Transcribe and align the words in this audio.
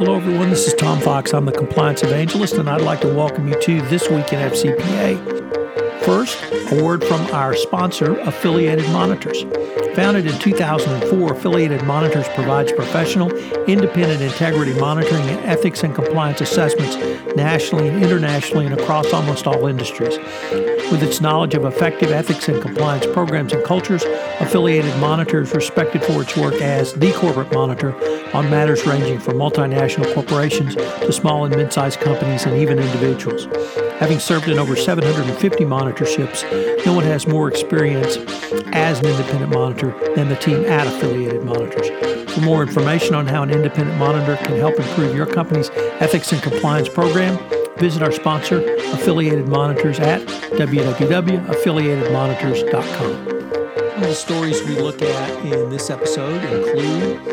Hello, 0.00 0.16
everyone. 0.16 0.48
This 0.48 0.66
is 0.66 0.72
Tom 0.72 0.98
Fox. 0.98 1.34
I'm 1.34 1.44
the 1.44 1.52
Compliance 1.52 2.02
Evangelist, 2.02 2.54
and 2.54 2.70
I'd 2.70 2.80
like 2.80 3.02
to 3.02 3.14
welcome 3.14 3.46
you 3.46 3.60
to 3.60 3.82
This 3.82 4.08
Week 4.08 4.32
in 4.32 4.38
FCPA. 4.38 6.02
First, 6.06 6.42
a 6.72 6.82
word 6.82 7.04
from 7.04 7.20
our 7.34 7.54
sponsor, 7.54 8.18
Affiliated 8.20 8.86
Monitors. 8.92 9.42
Founded 9.94 10.24
in 10.24 10.38
2004, 10.38 11.34
Affiliated 11.34 11.84
Monitors 11.84 12.26
provides 12.28 12.72
professional, 12.72 13.30
independent 13.66 14.22
integrity 14.22 14.72
monitoring 14.80 15.20
and 15.28 15.44
ethics 15.44 15.82
and 15.82 15.94
compliance 15.94 16.40
assessments 16.40 16.96
nationally 17.36 17.88
and 17.88 18.02
internationally 18.02 18.64
and 18.64 18.80
across 18.80 19.12
almost 19.12 19.46
all 19.46 19.66
industries. 19.66 20.16
With 20.90 21.04
its 21.04 21.20
knowledge 21.20 21.54
of 21.54 21.64
effective 21.64 22.10
ethics 22.10 22.48
and 22.48 22.60
compliance 22.60 23.06
programs 23.06 23.52
and 23.52 23.62
cultures, 23.62 24.02
Affiliated 24.40 24.96
Monitor 24.98 25.40
is 25.42 25.54
respected 25.54 26.02
for 26.02 26.22
its 26.22 26.36
work 26.36 26.54
as 26.54 26.94
the 26.94 27.12
corporate 27.12 27.52
monitor 27.52 27.94
on 28.34 28.50
matters 28.50 28.84
ranging 28.84 29.20
from 29.20 29.34
multinational 29.34 30.12
corporations 30.12 30.74
to 30.74 31.12
small 31.12 31.44
and 31.44 31.54
mid 31.54 31.72
sized 31.72 32.00
companies 32.00 32.44
and 32.44 32.56
even 32.56 32.80
individuals. 32.80 33.44
Having 34.00 34.18
served 34.18 34.48
in 34.48 34.58
over 34.58 34.74
750 34.74 35.64
monitorships, 35.64 36.84
no 36.84 36.92
one 36.92 37.04
has 37.04 37.24
more 37.24 37.48
experience 37.48 38.16
as 38.72 38.98
an 38.98 39.06
independent 39.06 39.52
monitor 39.52 39.94
than 40.16 40.28
the 40.28 40.36
team 40.36 40.64
at 40.64 40.88
Affiliated 40.88 41.44
Monitors. 41.44 41.88
For 42.32 42.40
more 42.40 42.62
information 42.62 43.14
on 43.14 43.28
how 43.28 43.44
an 43.44 43.50
independent 43.50 43.96
monitor 43.96 44.36
can 44.44 44.56
help 44.56 44.74
improve 44.76 45.14
your 45.14 45.26
company's 45.26 45.70
ethics 46.00 46.32
and 46.32 46.42
compliance 46.42 46.88
program, 46.88 47.38
visit 47.80 48.02
our 48.02 48.12
sponsor, 48.12 48.62
Affiliated 48.92 49.48
Monitors, 49.48 49.98
at 49.98 50.20
www.affiliatedmonitors.com. 50.52 53.26
Some 54.00 54.02
of 54.02 54.08
the 54.08 54.14
stories 54.14 54.62
we 54.64 54.76
look 54.76 55.00
at 55.00 55.46
in 55.46 55.70
this 55.70 55.88
episode 55.88 56.44
include 56.44 57.24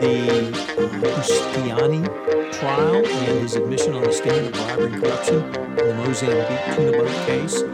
the 0.00 0.46
uh, 0.78 0.88
Boustani 1.00 2.04
trial 2.52 3.04
and 3.04 3.40
his 3.40 3.56
admission 3.56 3.94
on 3.94 4.04
the 4.04 4.12
stand 4.12 4.46
of 4.46 4.52
bribery 4.52 4.92
and 4.92 5.02
corruption 5.02 5.42
in 5.42 5.88
the 5.88 5.94
Mozambique 5.94 6.76
tuna 6.76 6.92
boat 6.92 7.10
case. 7.26 7.64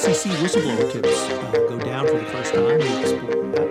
SEC 0.00 0.30
whistleblower 0.38 0.88
tips 0.90 1.28
uh, 1.30 1.50
go 1.68 1.78
down 1.80 2.06
for 2.06 2.18
the 2.18 2.26
first 2.26 2.54
time. 2.54 2.78
We 2.78 2.86
explore 3.00 3.42
that. 3.54 3.68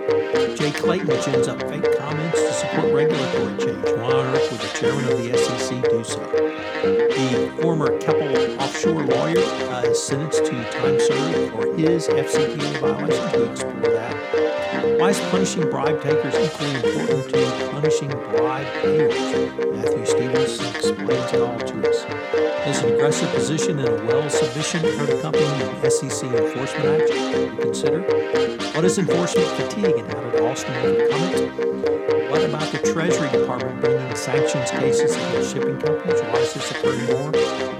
Jay 0.58 0.70
Clayton 0.70 1.08
gins 1.08 1.48
up 1.48 1.62
fake 1.62 1.96
comments 1.98 2.40
to 2.40 2.52
support 2.52 2.92
regulatory 2.92 3.56
change. 3.56 3.88
Why 3.96 4.12
on 4.12 4.26
earth 4.26 4.50
would 4.52 4.60
the 4.60 4.68
chairman 4.78 5.06
of 5.06 5.16
the 5.16 5.32
SEC 5.38 5.82
do 5.88 6.04
so? 6.04 6.51
Former 7.32 7.98
Keppel 7.98 8.60
offshore 8.60 9.04
lawyer 9.04 9.38
uh, 9.38 9.82
is 9.86 10.02
sentenced 10.02 10.44
to 10.44 10.70
time 10.72 11.00
served 11.00 11.52
for 11.52 11.74
his 11.74 12.06
FCPA 12.08 12.80
violations. 12.80 13.32
We 13.34 13.44
explore 13.50 13.92
that. 13.94 14.98
Why 15.00 15.10
is 15.10 15.20
punishing 15.30 15.70
bribe 15.70 16.02
takers 16.02 16.34
equally 16.34 16.74
important 16.74 17.30
to 17.30 17.68
punishing 17.70 18.10
bribe 18.10 18.66
payers? 18.82 19.14
Matthew 19.72 20.04
Stevens 20.04 20.60
explains 20.76 21.32
it 21.32 21.40
all 21.40 21.58
to 21.58 21.88
us. 21.88 22.04
Does 22.66 22.82
an 22.82 22.92
aggressive 22.94 23.30
position 23.30 23.78
in 23.78 23.88
a 23.88 24.04
Wells 24.04 24.38
submission 24.38 24.84
a 24.84 25.22
company 25.22 25.44
in 25.44 25.90
SEC 25.90 26.24
enforcement 26.24 27.02
action? 27.02 27.56
We 27.56 27.62
consider. 27.62 28.02
What 28.74 28.84
is 28.84 28.98
enforcement 28.98 29.48
fatigue 29.48 29.96
and 29.96 30.12
how 30.12 30.20
did 30.20 30.34
Alstom 30.34 30.76
overcome 30.84 31.22
it? 31.32 31.91
About 32.42 32.72
the 32.72 32.78
Treasury 32.92 33.30
Department 33.30 33.80
bringing 33.80 34.16
sanctions 34.16 34.70
cases 34.72 35.14
against 35.14 35.54
shipping 35.54 35.78
companies? 35.78 36.20
Why 36.22 36.38
is 36.40 36.54
this 36.54 36.70
occurring 36.72 37.06
more? 37.06 37.30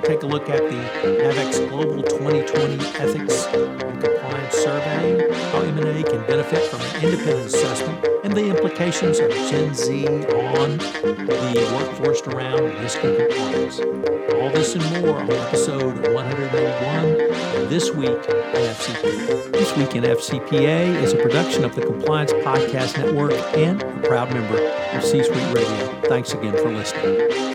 Take 0.02 0.22
a 0.22 0.26
look 0.26 0.48
at 0.48 0.62
the 0.62 0.76
NAVEX 1.02 1.68
Global 1.68 2.02
2020 2.02 2.74
Ethics 2.96 3.46
and 3.46 4.00
Compliance 4.00 4.54
Survey, 4.54 5.32
how 5.50 5.62
M&A 5.62 6.02
can 6.04 6.24
benefit 6.26 6.62
from 6.70 6.80
an 6.80 7.04
independent 7.04 7.46
assessment, 7.46 8.06
and 8.22 8.32
the 8.32 8.48
implications 8.48 9.18
of 9.18 9.30
Gen 9.30 9.74
Z 9.74 10.06
on 10.06 10.78
the 10.78 11.72
workforce 11.74 12.22
around 12.22 12.62
risk 12.80 13.02
and 13.02 13.16
compliance. 13.16 14.21
All 14.42 14.50
this 14.50 14.74
and 14.74 15.04
more 15.06 15.20
on 15.20 15.30
episode 15.30 15.98
181 16.08 17.68
This 17.68 17.92
Week 17.92 18.08
in 18.08 18.14
FCPA. 18.16 19.52
This 19.52 19.76
Week 19.76 19.94
in 19.94 20.02
FCPA 20.02 21.00
is 21.00 21.12
a 21.12 21.16
production 21.16 21.64
of 21.64 21.76
the 21.76 21.82
Compliance 21.82 22.32
Podcast 22.32 22.98
Network 22.98 23.34
and 23.56 23.80
a 23.80 24.08
proud 24.08 24.34
member 24.34 24.58
of 24.58 25.04
C 25.04 25.22
Suite 25.22 25.54
Radio. 25.54 26.00
Thanks 26.08 26.32
again 26.32 26.56
for 26.56 26.72
listening. 26.72 27.51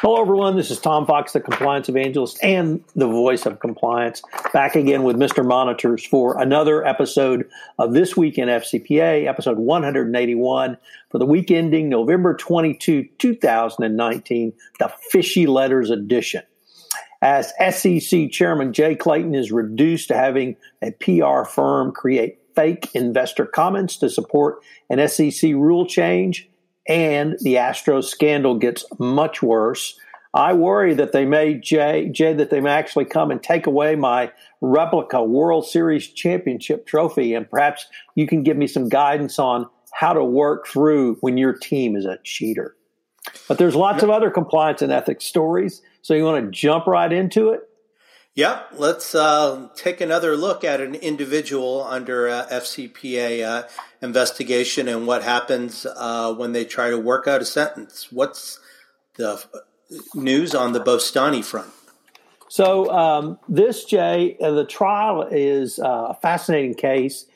Hello, 0.00 0.20
everyone. 0.22 0.56
This 0.56 0.70
is 0.70 0.78
Tom 0.78 1.06
Fox, 1.06 1.32
the 1.32 1.40
compliance 1.40 1.88
evangelist 1.88 2.38
and 2.40 2.84
the 2.94 3.08
voice 3.08 3.46
of 3.46 3.58
compliance, 3.58 4.22
back 4.52 4.76
again 4.76 5.02
with 5.02 5.16
Mr. 5.16 5.44
Monitors 5.44 6.06
for 6.06 6.40
another 6.40 6.86
episode 6.86 7.50
of 7.80 7.94
This 7.94 8.16
Week 8.16 8.38
in 8.38 8.48
FCPA, 8.48 9.26
episode 9.26 9.58
181 9.58 10.78
for 11.10 11.18
the 11.18 11.26
week 11.26 11.50
ending 11.50 11.88
November 11.88 12.36
22, 12.36 13.08
2019, 13.18 14.52
the 14.78 14.92
Fishy 15.10 15.48
Letters 15.48 15.90
edition. 15.90 16.44
As 17.20 17.52
SEC 17.58 18.30
Chairman 18.30 18.72
Jay 18.72 18.94
Clayton 18.94 19.34
is 19.34 19.50
reduced 19.50 20.06
to 20.08 20.16
having 20.16 20.54
a 20.80 20.92
PR 20.92 21.42
firm 21.42 21.90
create 21.90 22.38
fake 22.54 22.88
investor 22.94 23.46
comments 23.46 23.96
to 23.96 24.08
support 24.08 24.62
an 24.90 25.08
SEC 25.08 25.50
rule 25.54 25.86
change, 25.86 26.48
and 26.88 27.38
the 27.40 27.54
Astros 27.54 28.04
scandal 28.04 28.56
gets 28.56 28.84
much 28.98 29.42
worse. 29.42 29.98
I 30.34 30.52
worry 30.54 30.94
that 30.94 31.12
they 31.12 31.24
may, 31.24 31.54
Jay, 31.54 32.08
Jay, 32.08 32.32
that 32.34 32.50
they 32.50 32.60
may 32.60 32.70
actually 32.70 33.04
come 33.04 33.30
and 33.30 33.42
take 33.42 33.66
away 33.66 33.94
my 33.94 34.32
replica 34.60 35.22
World 35.22 35.66
Series 35.66 36.08
championship 36.08 36.86
trophy, 36.86 37.34
and 37.34 37.48
perhaps 37.48 37.86
you 38.14 38.26
can 38.26 38.42
give 38.42 38.56
me 38.56 38.66
some 38.66 38.88
guidance 38.88 39.38
on 39.38 39.66
how 39.92 40.12
to 40.12 40.24
work 40.24 40.66
through 40.66 41.16
when 41.20 41.36
your 41.36 41.52
team 41.52 41.96
is 41.96 42.04
a 42.04 42.18
cheater. 42.24 42.74
But 43.46 43.58
there's 43.58 43.74
lots 43.74 44.02
of 44.02 44.10
other 44.10 44.30
compliance 44.30 44.82
and 44.82 44.92
ethics 44.92 45.24
stories, 45.24 45.82
so 46.02 46.14
you 46.14 46.24
want 46.24 46.44
to 46.44 46.50
jump 46.50 46.86
right 46.86 47.12
into 47.12 47.50
it. 47.50 47.67
Yeah, 48.38 48.62
let's 48.72 49.16
uh, 49.16 49.66
take 49.74 50.00
another 50.00 50.36
look 50.36 50.62
at 50.62 50.80
an 50.80 50.94
individual 50.94 51.82
under 51.82 52.28
uh, 52.28 52.46
FCPA 52.46 53.44
uh, 53.44 53.68
investigation 54.00 54.86
and 54.86 55.08
what 55.08 55.24
happens 55.24 55.84
uh, 55.84 56.32
when 56.34 56.52
they 56.52 56.64
try 56.64 56.90
to 56.90 56.98
work 56.98 57.26
out 57.26 57.42
a 57.42 57.44
sentence. 57.44 58.12
What's 58.12 58.60
the 59.16 59.44
news 60.14 60.54
on 60.54 60.72
the 60.72 60.78
Boustani 60.78 61.44
front? 61.44 61.72
So, 62.46 62.88
um, 62.92 63.40
this, 63.48 63.84
Jay, 63.84 64.36
uh, 64.40 64.52
the 64.52 64.64
trial 64.64 65.22
is 65.24 65.80
a 65.82 66.16
fascinating 66.22 66.74
case. 66.74 67.26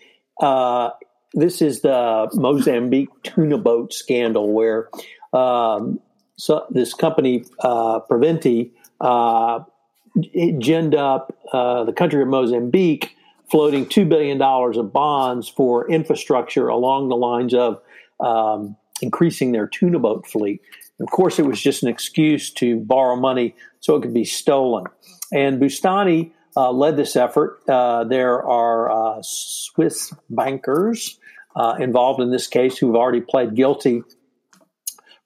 this 1.35 1.61
is 1.63 1.81
the 1.81 2.31
Mozambique 2.35 3.09
tuna 3.25 3.59
boat 3.59 3.93
scandal 3.93 4.53
where 4.53 4.89
um, 5.33 5.99
so 6.37 6.65
this 6.71 6.95
company, 6.95 7.45
Privinvest, 7.61 8.71
ginned 10.21 10.95
up 10.95 11.37
uh, 11.53 11.85
the 11.85 11.93
country 11.93 12.23
of 12.23 12.29
Mozambique 12.29 13.17
floating 13.51 13.87
$2 13.87 14.09
billion 14.09 14.41
of 14.41 14.93
bonds 14.93 15.49
for 15.49 15.91
infrastructure 15.91 16.69
along 16.69 17.09
the 17.09 17.17
lines 17.17 17.55
of 17.55 17.81
um, 18.21 18.77
increasing 19.01 19.53
their 19.53 19.67
tuna 19.67 19.99
boat 19.99 20.27
fleet. 20.27 20.61
Of 21.01 21.11
course, 21.11 21.39
it 21.39 21.47
was 21.47 21.61
just 21.61 21.83
an 21.83 21.89
excuse 21.89 22.51
to 22.55 22.79
borrow 22.79 23.17
money 23.17 23.55
so 23.81 23.97
it 23.97 24.03
could 24.03 24.15
be 24.15 24.25
stolen. 24.25 24.85
And 25.33 25.61
Boustani 25.61 26.33
uh, 26.57 26.71
led 26.71 26.97
this 26.97 27.17
effort. 27.17 27.61
Uh, 27.69 28.05
there 28.05 28.43
are 28.43 28.91
uh, 28.91 29.23
Swiss 29.23 30.15
bankers 30.31 31.19
uh, 31.57 31.77
involved 31.81 32.21
in 32.21 32.31
this 32.31 32.47
case 32.47 32.79
who've 32.79 32.97
already 32.97 33.21
pled 33.21 33.55
guilty 33.55 34.03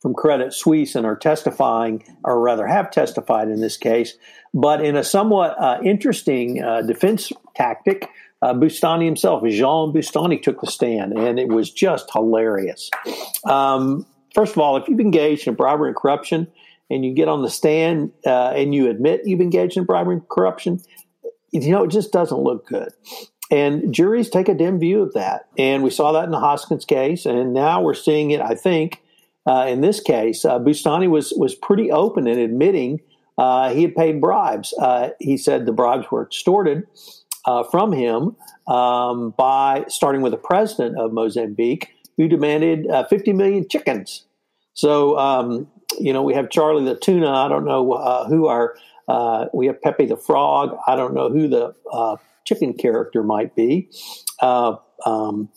from 0.01 0.15
Credit 0.15 0.53
Suisse 0.53 0.95
and 0.95 1.07
are 1.07 1.17
testifying, 1.17 2.05
or 2.25 2.41
rather 2.41 2.67
have 2.67 2.91
testified 2.91 3.49
in 3.49 3.61
this 3.61 3.77
case. 3.77 4.15
But 4.57 4.83
in 4.83 4.97
a 4.97 5.05
somewhat 5.05 5.55
uh, 5.61 5.81
interesting 5.85 6.65
uh, 6.65 6.81
defense 6.81 7.31
tactic, 7.55 8.09
uh, 8.41 8.55
Boustani 8.55 9.05
himself, 9.05 9.43
Jean 9.45 9.93
Boustani, 9.93 10.43
took 10.43 10.63
the 10.63 10.67
stand, 10.67 11.13
and 11.13 11.39
it 11.39 11.49
was 11.49 11.71
just 11.71 12.11
hilarious. 12.11 12.91
Um, 13.45 14.07
first 14.35 14.53
of 14.53 14.59
all, 14.59 14.79
if 14.79 14.89
you've 14.89 14.99
engaged 14.99 15.47
in 15.47 15.55
bribery 15.55 15.91
and 15.91 15.97
corruption, 15.97 16.47
and 16.89 17.05
you 17.05 17.13
get 17.13 17.29
on 17.29 17.43
the 17.43 17.51
stand 17.51 18.13
uh, 18.25 18.53
and 18.57 18.75
you 18.75 18.89
admit 18.89 19.23
you've 19.27 19.43
engaged 19.43 19.77
in 19.77 19.85
bribery 19.85 20.15
and 20.15 20.29
corruption, 20.31 20.81
you 21.53 21.71
know 21.71 21.85
it 21.85 21.91
just 21.91 22.11
doesn't 22.11 22.39
look 22.39 22.67
good. 22.67 22.89
And 23.51 23.93
juries 23.93 24.31
take 24.31 24.49
a 24.49 24.55
dim 24.55 24.79
view 24.79 25.03
of 25.03 25.13
that, 25.13 25.49
and 25.59 25.83
we 25.83 25.91
saw 25.91 26.13
that 26.13 26.25
in 26.25 26.31
the 26.31 26.41
Hoskins 26.41 26.87
case, 26.87 27.27
and 27.27 27.53
now 27.53 27.83
we're 27.83 27.93
seeing 27.93 28.31
it. 28.31 28.41
I 28.41 28.55
think 28.55 29.03
uh, 29.45 29.67
in 29.69 29.83
this 29.83 30.01
case, 30.01 30.47
uh, 30.47 30.59
Boustani 30.59 31.11
was 31.11 31.35
was 31.37 31.55
pretty 31.55 31.91
open 31.91 32.27
in 32.27 32.39
admitting 32.39 33.01
uh, 33.39 33.73
he 33.73 33.83
had 33.83 33.95
paid 33.95 34.21
bribes. 34.21 34.75
Uh, 34.81 35.11
he 35.21 35.37
said 35.37 35.67
the 35.67 35.73
bribes 35.73 36.11
were 36.11 36.23
extorted 36.23 36.87
uh, 37.45 37.63
from 37.65 37.93
him 37.93 38.37
um, 38.67 39.35
by 39.37 39.85
starting 39.89 40.23
with 40.23 40.33
the 40.33 40.39
president 40.39 40.99
of 40.99 41.13
Mozambique, 41.13 41.89
who 42.17 42.29
demanded 42.29 42.89
uh, 42.89 43.05
50 43.07 43.33
million 43.33 43.69
chickens. 43.69 44.25
So 44.75 45.19
um, 45.19 45.69
you 45.99 46.13
know 46.13 46.23
we 46.23 46.35
have 46.35 46.51
Charlie 46.51 46.85
the 46.85 46.97
tuna. 46.97 47.31
I 47.31 47.49
don't 47.49 47.65
know 47.65 48.25
who 48.29 48.47
our 48.47 48.75
we 49.53 49.67
have 49.67 49.81
Pepe 49.83 50.07
the 50.07 50.17
frog. 50.17 50.77
I 50.87 50.97
don't 50.97 51.15
know 51.15 51.31
who 51.31 51.49
the 51.49 52.19
chicken 52.45 52.75
character 52.75 53.23
might 53.23 53.55
be. 53.55 53.91
Um, 54.41 55.49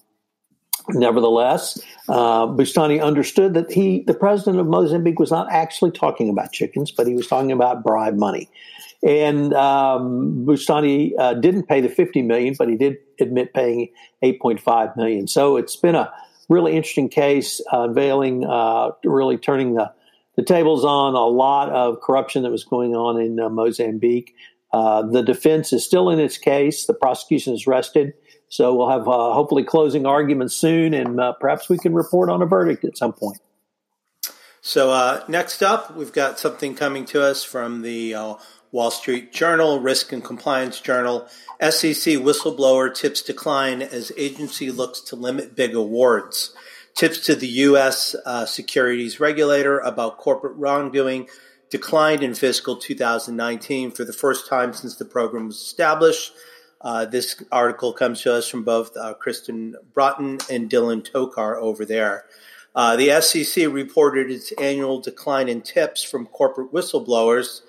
Nevertheless, 0.93 1.79
uh, 2.07 2.47
Boustani 2.47 3.01
understood 3.01 3.53
that 3.53 3.71
he, 3.71 4.03
the 4.05 4.13
president 4.13 4.59
of 4.59 4.67
Mozambique, 4.67 5.19
was 5.19 5.31
not 5.31 5.51
actually 5.51 5.91
talking 5.91 6.29
about 6.29 6.51
chickens, 6.51 6.91
but 6.91 7.07
he 7.07 7.15
was 7.15 7.27
talking 7.27 7.51
about 7.51 7.83
bribe 7.83 8.15
money. 8.15 8.49
And 9.01 9.53
um, 9.53 10.45
Boustani 10.45 11.13
uh, 11.17 11.33
didn't 11.35 11.67
pay 11.67 11.81
the 11.81 11.89
50 11.89 12.21
million, 12.21 12.55
but 12.57 12.67
he 12.67 12.75
did 12.75 12.97
admit 13.19 13.53
paying 13.53 13.89
8.5 14.23 14.97
million. 14.97 15.27
So 15.27 15.57
it's 15.57 15.75
been 15.75 15.95
a 15.95 16.11
really 16.49 16.75
interesting 16.75 17.07
case, 17.07 17.61
uh, 17.71 17.83
unveiling, 17.83 18.43
uh, 18.45 18.91
really 19.05 19.37
turning 19.37 19.75
the, 19.75 19.93
the 20.35 20.43
tables 20.43 20.83
on 20.83 21.13
a 21.13 21.25
lot 21.25 21.69
of 21.69 22.01
corruption 22.01 22.43
that 22.43 22.51
was 22.51 22.63
going 22.63 22.95
on 22.95 23.21
in 23.21 23.39
uh, 23.39 23.49
Mozambique. 23.49 24.33
Uh, 24.73 25.03
the 25.03 25.23
defense 25.23 25.71
is 25.71 25.85
still 25.85 26.09
in 26.09 26.19
its 26.19 26.37
case. 26.37 26.85
The 26.85 26.93
prosecution 26.93 27.53
is 27.53 27.65
rested. 27.65 28.13
So 28.49 28.75
we'll 28.75 28.89
have 28.89 29.07
uh, 29.07 29.33
hopefully 29.33 29.63
closing 29.63 30.05
arguments 30.05 30.55
soon, 30.55 30.93
and 30.93 31.19
uh, 31.19 31.33
perhaps 31.33 31.69
we 31.69 31.77
can 31.77 31.93
report 31.93 32.29
on 32.29 32.41
a 32.41 32.45
verdict 32.45 32.83
at 32.83 32.97
some 32.97 33.13
point. 33.13 33.39
So 34.61 34.91
uh, 34.91 35.23
next 35.27 35.61
up, 35.61 35.95
we've 35.95 36.11
got 36.11 36.39
something 36.39 36.75
coming 36.75 37.05
to 37.05 37.23
us 37.23 37.43
from 37.43 37.83
the 37.83 38.15
uh, 38.15 38.33
Wall 38.71 38.91
Street 38.91 39.31
Journal, 39.31 39.79
Risk 39.79 40.11
and 40.11 40.23
Compliance 40.23 40.81
Journal. 40.81 41.27
SEC 41.61 42.15
whistleblower 42.15 42.93
tips 42.93 43.21
decline 43.21 43.81
as 43.81 44.11
agency 44.17 44.71
looks 44.71 44.99
to 45.01 45.15
limit 45.15 45.55
big 45.55 45.75
awards. 45.75 46.53
Tips 46.95 47.25
to 47.27 47.35
the 47.35 47.47
U.S. 47.47 48.15
Uh, 48.25 48.45
securities 48.45 49.19
regulator 49.19 49.79
about 49.79 50.17
corporate 50.17 50.55
wrongdoing 50.57 51.27
declined 51.69 52.23
in 52.23 52.33
fiscal 52.33 52.75
2019 52.75 53.91
for 53.91 54.03
the 54.03 54.13
first 54.13 54.47
time 54.47 54.73
since 54.73 54.95
the 54.95 55.05
program 55.05 55.47
was 55.47 55.57
established. 55.57 56.33
Uh, 56.81 57.05
this 57.05 57.43
article 57.51 57.91
comes 57.91 58.21
to 58.21 58.33
us 58.33 58.47
from 58.47 58.63
both 58.63 58.95
uh, 58.95 59.13
Kristen 59.13 59.75
Broughton 59.93 60.39
and 60.49 60.69
Dylan 60.69 61.03
Tokar 61.03 61.57
over 61.57 61.85
there. 61.85 62.25
Uh, 62.75 62.95
the 62.95 63.19
SEC 63.21 63.67
reported 63.67 64.31
its 64.31 64.51
annual 64.53 65.01
decline 65.01 65.49
in 65.49 65.61
tips 65.61 66.03
from 66.03 66.25
corporate 66.27 66.71
whistleblowers 66.71 67.61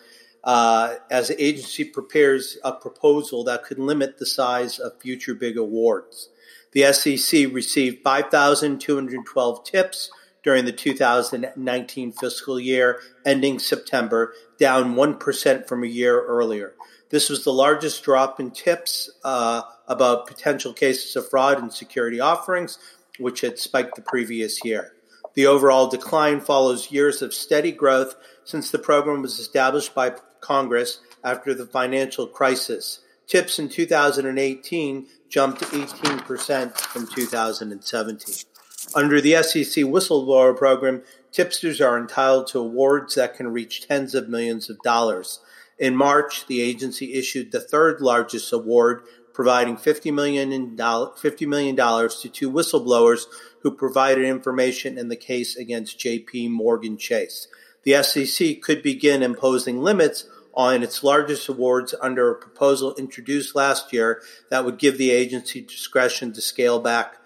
uh, 0.44 0.96
as 1.10 1.28
the 1.28 1.42
agency 1.42 1.84
prepares 1.84 2.58
a 2.64 2.72
proposal 2.72 3.42
that 3.44 3.64
could 3.64 3.78
limit 3.78 4.18
the 4.18 4.26
size 4.26 4.78
of 4.78 5.00
future 5.00 5.34
big 5.34 5.56
awards. 5.56 6.28
The 6.72 6.92
SEC 6.92 7.52
received 7.52 8.04
5,212 8.04 9.64
tips 9.64 10.10
during 10.42 10.64
the 10.64 10.72
2019 10.72 12.12
fiscal 12.12 12.58
year 12.58 13.00
ending 13.24 13.58
September, 13.58 14.32
down 14.58 14.94
1% 14.94 15.68
from 15.68 15.84
a 15.84 15.88
year 15.88 16.24
earlier. 16.24 16.74
This 17.10 17.28
was 17.28 17.44
the 17.44 17.52
largest 17.52 18.02
drop 18.04 18.38
in 18.38 18.52
tips 18.52 19.10
uh, 19.24 19.62
about 19.88 20.26
potential 20.26 20.72
cases 20.72 21.16
of 21.16 21.28
fraud 21.28 21.58
and 21.58 21.72
security 21.72 22.20
offerings, 22.20 22.78
which 23.18 23.40
had 23.40 23.58
spiked 23.58 23.96
the 23.96 24.02
previous 24.02 24.64
year. 24.64 24.92
The 25.34 25.46
overall 25.46 25.88
decline 25.88 26.40
follows 26.40 26.90
years 26.90 27.22
of 27.22 27.34
steady 27.34 27.72
growth 27.72 28.16
since 28.44 28.70
the 28.70 28.78
program 28.78 29.22
was 29.22 29.38
established 29.38 29.94
by 29.94 30.14
Congress 30.40 31.00
after 31.22 31.54
the 31.54 31.66
financial 31.66 32.26
crisis. 32.26 33.00
Tips 33.26 33.58
in 33.58 33.68
2018 33.68 35.06
jumped 35.28 35.60
18% 35.60 36.76
from 36.76 37.06
2017. 37.06 38.49
Under 38.94 39.20
the 39.20 39.42
SEC 39.42 39.84
whistleblower 39.84 40.56
program, 40.56 41.02
tipsters 41.32 41.80
are 41.80 41.98
entitled 41.98 42.46
to 42.48 42.58
awards 42.58 43.14
that 43.14 43.36
can 43.36 43.52
reach 43.52 43.86
tens 43.86 44.14
of 44.14 44.28
millions 44.28 44.70
of 44.70 44.80
dollars. 44.80 45.40
In 45.78 45.94
March, 45.94 46.46
the 46.46 46.60
agency 46.60 47.14
issued 47.14 47.52
the 47.52 47.60
third 47.60 48.00
largest 48.00 48.52
award, 48.52 49.02
providing 49.32 49.76
$50 49.76 50.12
million, 50.12 50.76
$50 50.76 51.46
million 51.46 51.76
to 51.76 52.28
two 52.28 52.50
whistleblowers 52.50 53.24
who 53.62 53.70
provided 53.70 54.24
information 54.24 54.98
in 54.98 55.08
the 55.08 55.16
case 55.16 55.56
against 55.56 55.98
JP 55.98 56.50
Morgan 56.50 56.96
Chase. 56.96 57.48
The 57.84 58.02
SEC 58.02 58.60
could 58.60 58.82
begin 58.82 59.22
imposing 59.22 59.80
limits 59.80 60.26
on 60.52 60.82
its 60.82 61.04
largest 61.04 61.48
awards 61.48 61.94
under 62.00 62.30
a 62.30 62.38
proposal 62.38 62.94
introduced 62.96 63.54
last 63.54 63.92
year 63.92 64.20
that 64.50 64.64
would 64.64 64.78
give 64.78 64.98
the 64.98 65.10
agency 65.10 65.60
discretion 65.60 66.32
to 66.32 66.40
scale 66.40 66.80
back 66.80 67.16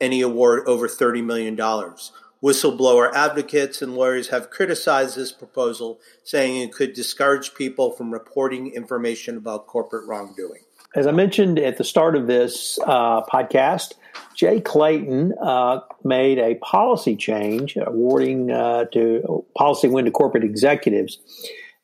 any 0.00 0.20
award 0.20 0.66
over 0.66 0.88
$30 0.88 1.24
million. 1.24 1.56
Whistleblower 1.56 3.10
advocates 3.14 3.80
and 3.80 3.94
lawyers 3.94 4.28
have 4.28 4.50
criticized 4.50 5.16
this 5.16 5.32
proposal, 5.32 5.98
saying 6.22 6.60
it 6.60 6.72
could 6.72 6.92
discourage 6.92 7.54
people 7.54 7.90
from 7.92 8.12
reporting 8.12 8.72
information 8.74 9.38
about 9.38 9.66
corporate 9.66 10.06
wrongdoing. 10.06 10.60
As 10.94 11.06
I 11.06 11.10
mentioned 11.10 11.58
at 11.58 11.78
the 11.78 11.84
start 11.84 12.14
of 12.16 12.26
this 12.26 12.78
uh, 12.86 13.22
podcast, 13.22 13.94
Jay 14.36 14.60
Clayton 14.60 15.32
uh, 15.42 15.80
made 16.04 16.38
a 16.38 16.56
policy 16.56 17.16
change 17.16 17.76
awarding 17.76 18.50
uh, 18.50 18.84
to 18.92 19.44
policy 19.56 19.88
win 19.88 20.04
to 20.04 20.10
corporate 20.10 20.44
executives. 20.44 21.18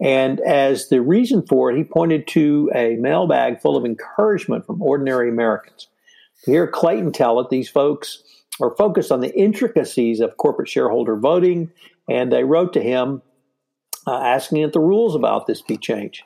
And 0.00 0.40
as 0.40 0.88
the 0.88 1.00
reason 1.00 1.46
for 1.46 1.70
it, 1.70 1.76
he 1.76 1.84
pointed 1.84 2.26
to 2.28 2.70
a 2.74 2.96
mailbag 2.96 3.60
full 3.60 3.76
of 3.76 3.84
encouragement 3.84 4.66
from 4.66 4.80
ordinary 4.80 5.28
Americans. 5.28 5.88
Hear 6.44 6.66
Clayton 6.66 7.12
tell 7.12 7.40
it, 7.40 7.50
these 7.50 7.68
folks 7.68 8.22
are 8.60 8.74
focused 8.76 9.12
on 9.12 9.20
the 9.20 9.34
intricacies 9.38 10.20
of 10.20 10.36
corporate 10.36 10.68
shareholder 10.68 11.16
voting, 11.16 11.70
and 12.08 12.32
they 12.32 12.44
wrote 12.44 12.72
to 12.74 12.82
him 12.82 13.22
uh, 14.06 14.18
asking 14.18 14.62
that 14.62 14.72
the 14.72 14.80
rules 14.80 15.14
about 15.14 15.46
this 15.46 15.62
be 15.62 15.76
changed. 15.76 16.22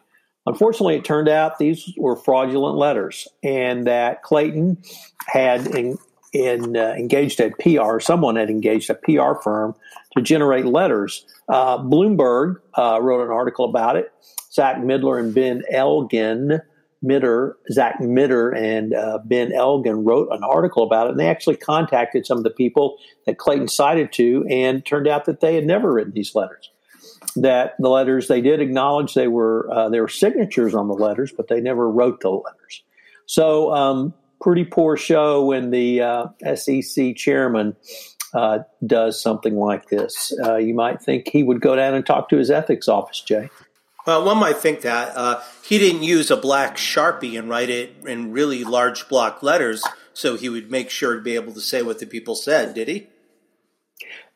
Unfortunately, 0.46 0.96
it 0.96 1.04
turned 1.04 1.28
out 1.28 1.58
these 1.58 1.92
were 1.96 2.16
fraudulent 2.16 2.76
letters, 2.76 3.26
and 3.42 3.86
that 3.86 4.22
Clayton 4.22 4.78
had 5.26 5.66
in, 5.68 5.96
in, 6.32 6.76
uh, 6.76 6.94
engaged 6.98 7.40
a 7.40 7.50
PR, 7.50 7.98
someone 7.98 8.36
had 8.36 8.50
engaged 8.50 8.90
a 8.90 8.94
PR 8.94 9.40
firm 9.42 9.74
to 10.16 10.22
generate 10.22 10.66
letters. 10.66 11.24
Uh, 11.48 11.78
Bloomberg 11.78 12.56
uh, 12.74 12.98
wrote 13.00 13.24
an 13.24 13.30
article 13.30 13.64
about 13.64 13.96
it. 13.96 14.12
Zach 14.52 14.76
Midler 14.76 15.18
and 15.18 15.34
Ben 15.34 15.62
Elgin 15.70 16.60
Mitter, 17.04 17.56
Zach 17.70 18.00
Mitter, 18.00 18.50
and 18.50 18.94
uh, 18.94 19.18
Ben 19.24 19.52
Elgin 19.52 20.04
wrote 20.04 20.28
an 20.30 20.42
article 20.42 20.82
about 20.82 21.06
it, 21.06 21.10
and 21.10 21.20
they 21.20 21.28
actually 21.28 21.56
contacted 21.56 22.26
some 22.26 22.38
of 22.38 22.44
the 22.44 22.50
people 22.50 22.96
that 23.26 23.38
Clayton 23.38 23.68
cited 23.68 24.12
to, 24.14 24.46
and 24.48 24.84
turned 24.84 25.06
out 25.06 25.26
that 25.26 25.40
they 25.40 25.54
had 25.54 25.66
never 25.66 25.92
written 25.92 26.12
these 26.14 26.34
letters. 26.34 26.70
That 27.36 27.74
the 27.78 27.88
letters 27.88 28.28
they 28.28 28.40
did 28.40 28.60
acknowledge 28.60 29.14
they 29.14 29.28
were 29.28 29.68
uh, 29.72 29.88
there 29.88 30.02
were 30.02 30.08
signatures 30.08 30.74
on 30.74 30.88
the 30.88 30.94
letters, 30.94 31.32
but 31.36 31.48
they 31.48 31.60
never 31.60 31.90
wrote 31.90 32.20
the 32.20 32.30
letters. 32.30 32.82
So, 33.26 33.72
um, 33.74 34.14
pretty 34.40 34.64
poor 34.64 34.96
show 34.96 35.44
when 35.44 35.70
the 35.70 36.02
uh, 36.02 36.26
SEC 36.54 37.16
chairman 37.16 37.76
uh, 38.34 38.58
does 38.86 39.20
something 39.20 39.56
like 39.56 39.88
this. 39.88 40.32
Uh, 40.44 40.56
you 40.56 40.74
might 40.74 41.00
think 41.00 41.28
he 41.28 41.42
would 41.42 41.60
go 41.60 41.76
down 41.76 41.94
and 41.94 42.04
talk 42.04 42.28
to 42.28 42.36
his 42.36 42.50
ethics 42.50 42.88
office, 42.88 43.20
Jay. 43.20 43.48
Well, 44.06 44.24
one 44.24 44.38
might 44.38 44.58
think 44.58 44.82
that 44.82 45.16
uh, 45.16 45.42
he 45.62 45.78
didn't 45.78 46.02
use 46.02 46.30
a 46.30 46.36
black 46.36 46.76
sharpie 46.76 47.38
and 47.38 47.48
write 47.48 47.70
it 47.70 47.94
in 48.06 48.32
really 48.32 48.62
large 48.62 49.08
block 49.08 49.42
letters, 49.42 49.82
so 50.12 50.36
he 50.36 50.48
would 50.48 50.70
make 50.70 50.90
sure 50.90 51.14
to 51.14 51.22
be 51.22 51.34
able 51.34 51.54
to 51.54 51.60
say 51.60 51.82
what 51.82 51.98
the 51.98 52.06
people 52.06 52.34
said. 52.34 52.74
Did 52.74 52.88
he? 52.88 53.06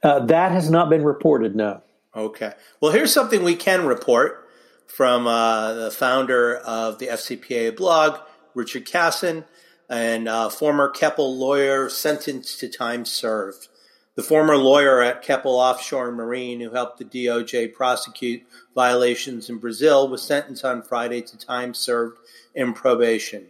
Uh, 0.02 0.20
that 0.26 0.52
has 0.52 0.70
not 0.70 0.88
been 0.88 1.04
reported. 1.04 1.54
No. 1.54 1.82
Okay. 2.16 2.52
Well, 2.80 2.92
here's 2.92 3.12
something 3.12 3.44
we 3.44 3.56
can 3.56 3.84
report 3.84 4.48
from 4.86 5.26
uh, 5.26 5.74
the 5.74 5.90
founder 5.90 6.56
of 6.56 6.98
the 6.98 7.08
FCPA 7.08 7.76
blog, 7.76 8.18
Richard 8.54 8.86
Cassin, 8.86 9.44
and 9.88 10.28
uh, 10.28 10.48
former 10.48 10.88
Keppel 10.88 11.36
lawyer 11.36 11.88
sentenced 11.88 12.60
to 12.60 12.68
time 12.68 13.04
served. 13.04 13.68
The 14.18 14.24
former 14.24 14.56
lawyer 14.56 15.00
at 15.00 15.22
Keppel 15.22 15.54
Offshore 15.54 16.10
Marine 16.10 16.58
who 16.58 16.70
helped 16.70 16.98
the 16.98 17.04
DOJ 17.04 17.72
prosecute 17.72 18.42
violations 18.74 19.48
in 19.48 19.58
Brazil 19.58 20.08
was 20.08 20.24
sentenced 20.24 20.64
on 20.64 20.82
Friday 20.82 21.22
to 21.22 21.38
time 21.38 21.72
served 21.72 22.18
in 22.52 22.72
probation. 22.72 23.46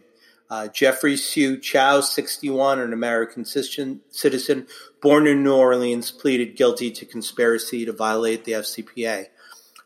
Uh, 0.47 0.67
Jeffrey 0.67 1.17
Sue 1.17 1.57
Chow, 1.57 2.01
61, 2.01 2.79
an 2.79 2.93
American 2.93 3.45
citizen 3.45 4.67
born 5.01 5.25
in 5.25 5.43
New 5.43 5.55
Orleans, 5.55 6.11
pleaded 6.11 6.55
guilty 6.55 6.91
to 6.91 7.03
conspiracy 7.03 7.83
to 7.83 7.91
violate 7.91 8.45
the 8.45 8.51
FCPA. 8.51 9.25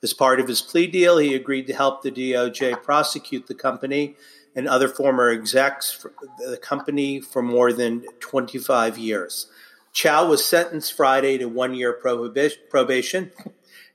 As 0.03 0.13
part 0.13 0.41
of 0.41 0.49
his 0.49 0.61
plea 0.61 0.87
deal, 0.87 1.17
he 1.17 1.33
agreed 1.33 1.67
to 1.67 1.73
help 1.73 2.01
the 2.01 2.11
DOJ 2.11 2.83
prosecute 2.83 3.47
the 3.47 3.55
company 3.55 4.17
and 4.53 4.67
other 4.67 4.89
former 4.89 5.29
execs 5.29 5.93
for 5.93 6.11
the 6.45 6.57
company 6.57 7.21
for 7.21 7.41
more 7.41 7.71
than 7.71 8.03
25 8.19 8.97
years. 8.97 9.47
Chow 9.93 10.27
was 10.27 10.43
sentenced 10.43 10.93
Friday 10.93 11.37
to 11.37 11.45
one 11.45 11.75
year 11.75 11.93
probation 11.93 13.31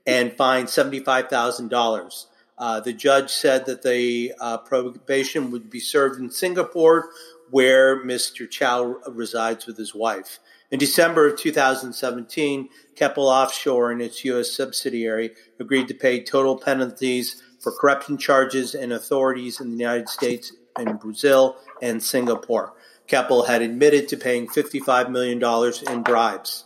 and 0.07 0.33
fined 0.33 0.69
$75,000. 0.69 2.27
Uh, 2.57 2.81
the 2.81 2.93
judge 2.93 3.31
said 3.31 3.67
that 3.67 3.83
the 3.83 4.33
uh, 4.41 4.59
probation 4.59 5.51
would 5.51 5.69
be 5.69 5.81
served 5.81 6.19
in 6.19 6.31
Singapore, 6.31 7.11
where 7.51 8.05
Mr. 8.05 8.49
Chow 8.49 8.97
resides 9.09 9.67
with 9.67 9.77
his 9.77 9.95
wife. 9.95 10.39
In 10.71 10.79
December 10.79 11.29
of 11.29 11.39
2017, 11.39 12.69
Keppel 12.95 13.29
Offshore 13.29 13.91
and 13.91 14.03
its 14.03 14.25
U.S. 14.25 14.51
subsidiary 14.51 15.31
agreed 15.59 15.89
to 15.89 15.95
pay 15.95 16.23
total 16.23 16.59
penalties 16.59 17.43
for 17.61 17.73
corruption 17.73 18.19
charges 18.19 18.75
and 18.75 18.93
authorities 18.93 19.61
in 19.61 19.71
the 19.71 19.79
United 19.79 20.09
States 20.09 20.53
and 20.77 21.01
Brazil 21.01 21.57
and 21.81 22.03
Singapore. 22.03 22.75
Keppel 23.09 23.45
had 23.45 23.63
admitted 23.63 24.09
to 24.09 24.17
paying 24.17 24.47
$55 24.47 25.11
million 25.11 25.43
in 25.91 26.03
bribes. 26.03 26.65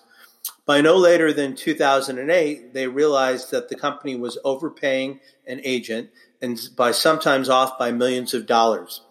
By 0.67 0.81
no 0.81 0.97
later 0.97 1.33
than 1.33 1.55
2008, 1.55 2.75
they 2.75 2.87
realized 2.87 3.51
that 3.51 3.69
the 3.69 3.77
company 3.77 4.17
was 4.17 4.39
overpaying 4.45 5.21
an 5.47 5.61
agent 5.65 6.11
and 6.41 6.61
by 6.77 6.91
sometimes 6.91 7.49
off 7.49 7.79
by 7.79 7.93
millions 7.93 8.35
of 8.35 8.47
dollars. 8.47 9.03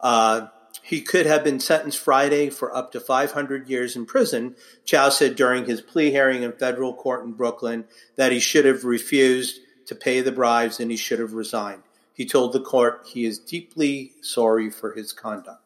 Uh, 0.00 0.48
he 0.82 1.00
could 1.00 1.26
have 1.26 1.42
been 1.42 1.58
sentenced 1.58 1.98
Friday 1.98 2.50
for 2.50 2.74
up 2.74 2.92
to 2.92 3.00
500 3.00 3.68
years 3.68 3.96
in 3.96 4.06
prison. 4.06 4.54
Chow 4.84 5.08
said 5.08 5.34
during 5.34 5.66
his 5.66 5.80
plea 5.80 6.10
hearing 6.12 6.44
in 6.44 6.52
federal 6.52 6.94
court 6.94 7.24
in 7.24 7.32
Brooklyn 7.32 7.86
that 8.14 8.30
he 8.30 8.38
should 8.38 8.64
have 8.64 8.84
refused 8.84 9.58
to 9.86 9.96
pay 9.96 10.20
the 10.20 10.32
bribes 10.32 10.78
and 10.78 10.90
he 10.90 10.96
should 10.96 11.18
have 11.18 11.32
resigned. 11.32 11.82
He 12.12 12.24
told 12.24 12.52
the 12.52 12.60
court 12.60 13.08
he 13.12 13.24
is 13.24 13.38
deeply 13.38 14.12
sorry 14.20 14.70
for 14.70 14.92
his 14.92 15.12
conduct. 15.12 15.65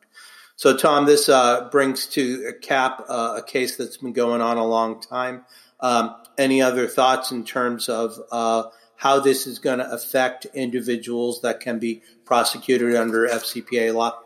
So, 0.61 0.77
Tom, 0.77 1.07
this 1.07 1.31
uh, 1.31 1.71
brings 1.71 2.05
to 2.09 2.45
a 2.51 2.53
cap 2.53 3.07
uh, 3.09 3.37
a 3.39 3.43
case 3.43 3.77
that's 3.77 3.97
been 3.97 4.13
going 4.13 4.43
on 4.43 4.59
a 4.59 4.67
long 4.67 5.01
time. 5.01 5.47
Um, 5.81 6.15
any 6.37 6.61
other 6.61 6.87
thoughts 6.87 7.33
in 7.33 7.47
terms 7.47 7.89
of 7.89 8.21
uh, 8.31 8.65
how 8.97 9.21
this 9.21 9.47
is 9.47 9.59
going 9.59 9.79
to 9.79 9.91
affect 9.91 10.45
individuals 10.53 11.41
that 11.41 11.61
can 11.61 11.79
be 11.79 12.03
prosecuted 12.27 12.95
under 12.95 13.27
FCPA 13.27 13.95
law? 13.95 14.19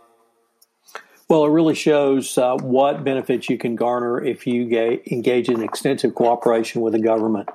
Well, 1.28 1.44
it 1.44 1.50
really 1.50 1.76
shows 1.76 2.36
uh, 2.36 2.56
what 2.56 3.04
benefits 3.04 3.48
you 3.48 3.56
can 3.56 3.76
garner 3.76 4.20
if 4.20 4.44
you 4.44 4.68
ga- 4.68 5.02
engage 5.12 5.48
in 5.48 5.62
extensive 5.62 6.16
cooperation 6.16 6.80
with 6.80 6.94
the 6.94 6.98
government. 6.98 7.48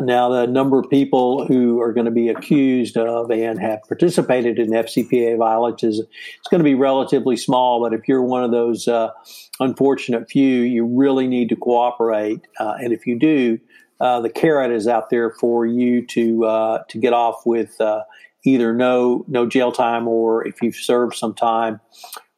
Now, 0.00 0.28
the 0.28 0.46
number 0.46 0.78
of 0.78 0.88
people 0.90 1.46
who 1.46 1.80
are 1.80 1.92
going 1.92 2.06
to 2.06 2.10
be 2.10 2.28
accused 2.28 2.96
of 2.96 3.30
and 3.30 3.58
have 3.60 3.80
participated 3.88 4.58
in 4.58 4.70
FCPA 4.70 5.38
violations 5.38 5.98
is 5.98 6.06
going 6.50 6.60
to 6.60 6.64
be 6.64 6.74
relatively 6.74 7.36
small. 7.36 7.80
But 7.80 7.92
if 7.92 8.08
you're 8.08 8.22
one 8.22 8.44
of 8.44 8.50
those 8.50 8.88
uh, 8.88 9.10
unfortunate 9.58 10.30
few, 10.30 10.62
you 10.62 10.84
really 10.86 11.26
need 11.26 11.48
to 11.50 11.56
cooperate. 11.56 12.40
Uh, 12.58 12.76
and 12.80 12.92
if 12.92 13.06
you 13.06 13.18
do, 13.18 13.58
uh, 14.00 14.20
the 14.20 14.30
carrot 14.30 14.72
is 14.72 14.88
out 14.88 15.10
there 15.10 15.30
for 15.30 15.66
you 15.66 16.06
to 16.06 16.44
uh, 16.44 16.82
to 16.88 16.98
get 16.98 17.12
off 17.12 17.44
with 17.44 17.80
uh, 17.80 18.02
either 18.44 18.72
no 18.72 19.24
no 19.28 19.46
jail 19.46 19.72
time 19.72 20.08
or 20.08 20.46
if 20.46 20.62
you've 20.62 20.76
served 20.76 21.14
some 21.14 21.34
time 21.34 21.80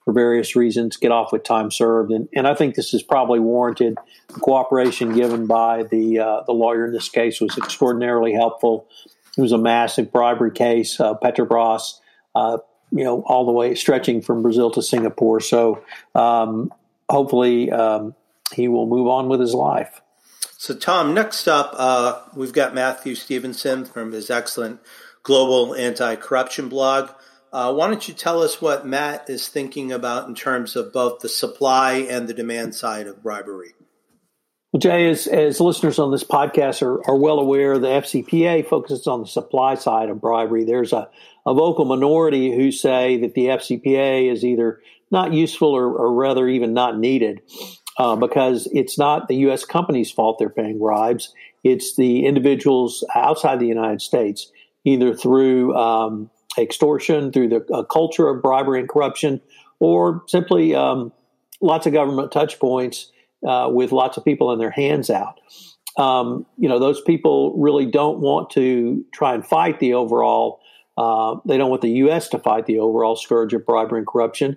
for 0.04 0.12
various 0.12 0.56
reasons, 0.56 0.96
get 0.96 1.12
off 1.12 1.32
with 1.32 1.44
time 1.44 1.70
served. 1.70 2.10
And, 2.10 2.28
and 2.34 2.46
I 2.46 2.54
think 2.54 2.74
this 2.74 2.92
is 2.94 3.02
probably 3.02 3.40
warranted. 3.40 3.98
The 4.28 4.40
cooperation 4.40 5.14
given 5.14 5.46
by 5.46 5.84
the 5.84 6.18
uh, 6.18 6.42
the 6.46 6.52
lawyer 6.52 6.86
in 6.86 6.92
this 6.92 7.08
case 7.08 7.40
was 7.40 7.56
extraordinarily 7.56 8.32
helpful. 8.32 8.88
It 9.36 9.40
was 9.40 9.52
a 9.52 9.58
massive 9.58 10.12
bribery 10.12 10.50
case, 10.50 11.00
uh, 11.00 11.14
Petrobras, 11.14 12.00
uh, 12.34 12.58
you 12.90 13.04
know, 13.04 13.22
all 13.22 13.46
the 13.46 13.52
way 13.52 13.74
stretching 13.74 14.20
from 14.20 14.42
Brazil 14.42 14.70
to 14.72 14.82
Singapore. 14.82 15.40
So 15.40 15.82
um, 16.14 16.72
hopefully 17.08 17.70
um, 17.70 18.14
he 18.52 18.68
will 18.68 18.86
move 18.86 19.08
on 19.08 19.28
with 19.28 19.40
his 19.40 19.54
life. 19.54 20.00
So, 20.58 20.74
Tom, 20.74 21.12
next 21.12 21.48
up, 21.48 21.74
uh, 21.76 22.20
we've 22.36 22.52
got 22.52 22.72
Matthew 22.72 23.16
Stephenson 23.16 23.84
from 23.84 24.12
his 24.12 24.30
excellent 24.30 24.80
Global 25.24 25.74
Anti 25.74 26.14
Corruption 26.16 26.68
blog. 26.68 27.10
Uh, 27.52 27.72
why 27.72 27.86
don't 27.88 28.08
you 28.08 28.14
tell 28.14 28.42
us 28.42 28.62
what 28.62 28.86
Matt 28.86 29.28
is 29.28 29.48
thinking 29.48 29.92
about 29.92 30.26
in 30.26 30.34
terms 30.34 30.74
of 30.74 30.92
both 30.92 31.20
the 31.20 31.28
supply 31.28 31.94
and 31.94 32.26
the 32.26 32.34
demand 32.34 32.74
side 32.74 33.06
of 33.06 33.22
bribery? 33.22 33.74
Well, 34.72 34.80
Jay, 34.80 35.10
as, 35.10 35.26
as 35.26 35.60
listeners 35.60 35.98
on 35.98 36.10
this 36.10 36.24
podcast 36.24 36.80
are, 36.80 37.06
are 37.06 37.16
well 37.16 37.38
aware, 37.38 37.78
the 37.78 37.88
FCPA 37.88 38.66
focuses 38.66 39.06
on 39.06 39.20
the 39.20 39.26
supply 39.26 39.74
side 39.74 40.08
of 40.08 40.18
bribery. 40.18 40.64
There's 40.64 40.94
a, 40.94 41.10
a 41.44 41.52
vocal 41.52 41.84
minority 41.84 42.56
who 42.56 42.72
say 42.72 43.18
that 43.18 43.34
the 43.34 43.46
FCPA 43.46 44.32
is 44.32 44.46
either 44.46 44.80
not 45.10 45.34
useful 45.34 45.76
or, 45.76 45.84
or 45.92 46.14
rather 46.14 46.48
even 46.48 46.72
not 46.72 46.98
needed 46.98 47.42
uh, 47.98 48.16
because 48.16 48.66
it's 48.72 48.96
not 48.96 49.28
the 49.28 49.36
U.S. 49.36 49.66
company's 49.66 50.10
fault 50.10 50.38
they're 50.38 50.48
paying 50.48 50.78
bribes. 50.78 51.34
It's 51.62 51.94
the 51.96 52.24
individuals 52.24 53.04
outside 53.14 53.60
the 53.60 53.66
United 53.66 54.00
States, 54.00 54.50
either 54.84 55.14
through 55.14 55.76
um, 55.76 56.30
extortion, 56.58 57.32
through 57.32 57.48
the 57.48 57.66
uh, 57.72 57.82
culture 57.84 58.28
of 58.28 58.42
bribery 58.42 58.80
and 58.80 58.88
corruption, 58.88 59.40
or 59.80 60.22
simply 60.26 60.74
um, 60.74 61.12
lots 61.60 61.86
of 61.86 61.92
government 61.92 62.32
touch 62.32 62.58
points 62.58 63.10
uh, 63.46 63.68
with 63.70 63.92
lots 63.92 64.16
of 64.16 64.24
people 64.24 64.52
in 64.52 64.58
their 64.58 64.70
hands 64.70 65.10
out. 65.10 65.40
Um, 65.96 66.46
you 66.58 66.68
know, 66.68 66.78
those 66.78 67.00
people 67.02 67.54
really 67.58 67.86
don't 67.86 68.20
want 68.20 68.50
to 68.50 69.04
try 69.12 69.34
and 69.34 69.44
fight 69.44 69.80
the 69.80 69.94
overall. 69.94 70.60
Uh, 70.96 71.36
they 71.44 71.56
don't 71.58 71.70
want 71.70 71.82
the 71.82 71.90
U.S. 71.90 72.28
to 72.28 72.38
fight 72.38 72.66
the 72.66 72.78
overall 72.78 73.16
scourge 73.16 73.52
of 73.54 73.66
bribery 73.66 73.98
and 73.98 74.06
corruption 74.06 74.56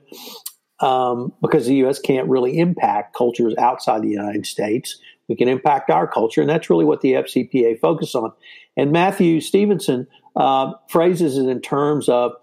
um, 0.79 1.33
because 1.41 1.65
the 1.65 1.75
U.S. 1.75 1.99
can't 1.99 2.27
really 2.27 2.57
impact 2.57 3.15
cultures 3.15 3.53
outside 3.57 4.01
the 4.01 4.09
United 4.09 4.45
States. 4.45 4.99
We 5.27 5.35
can 5.35 5.47
impact 5.47 5.89
our 5.89 6.07
culture, 6.07 6.41
and 6.41 6.49
that's 6.49 6.69
really 6.69 6.85
what 6.85 7.01
the 7.01 7.13
FCPA 7.13 7.79
focuses 7.79 8.15
on. 8.15 8.31
And 8.77 8.91
Matthew 8.91 9.41
Stephenson 9.41 10.07
uh, 10.35 10.73
phrases 10.89 11.37
it 11.37 11.47
in 11.47 11.61
terms 11.61 12.09
of 12.09 12.33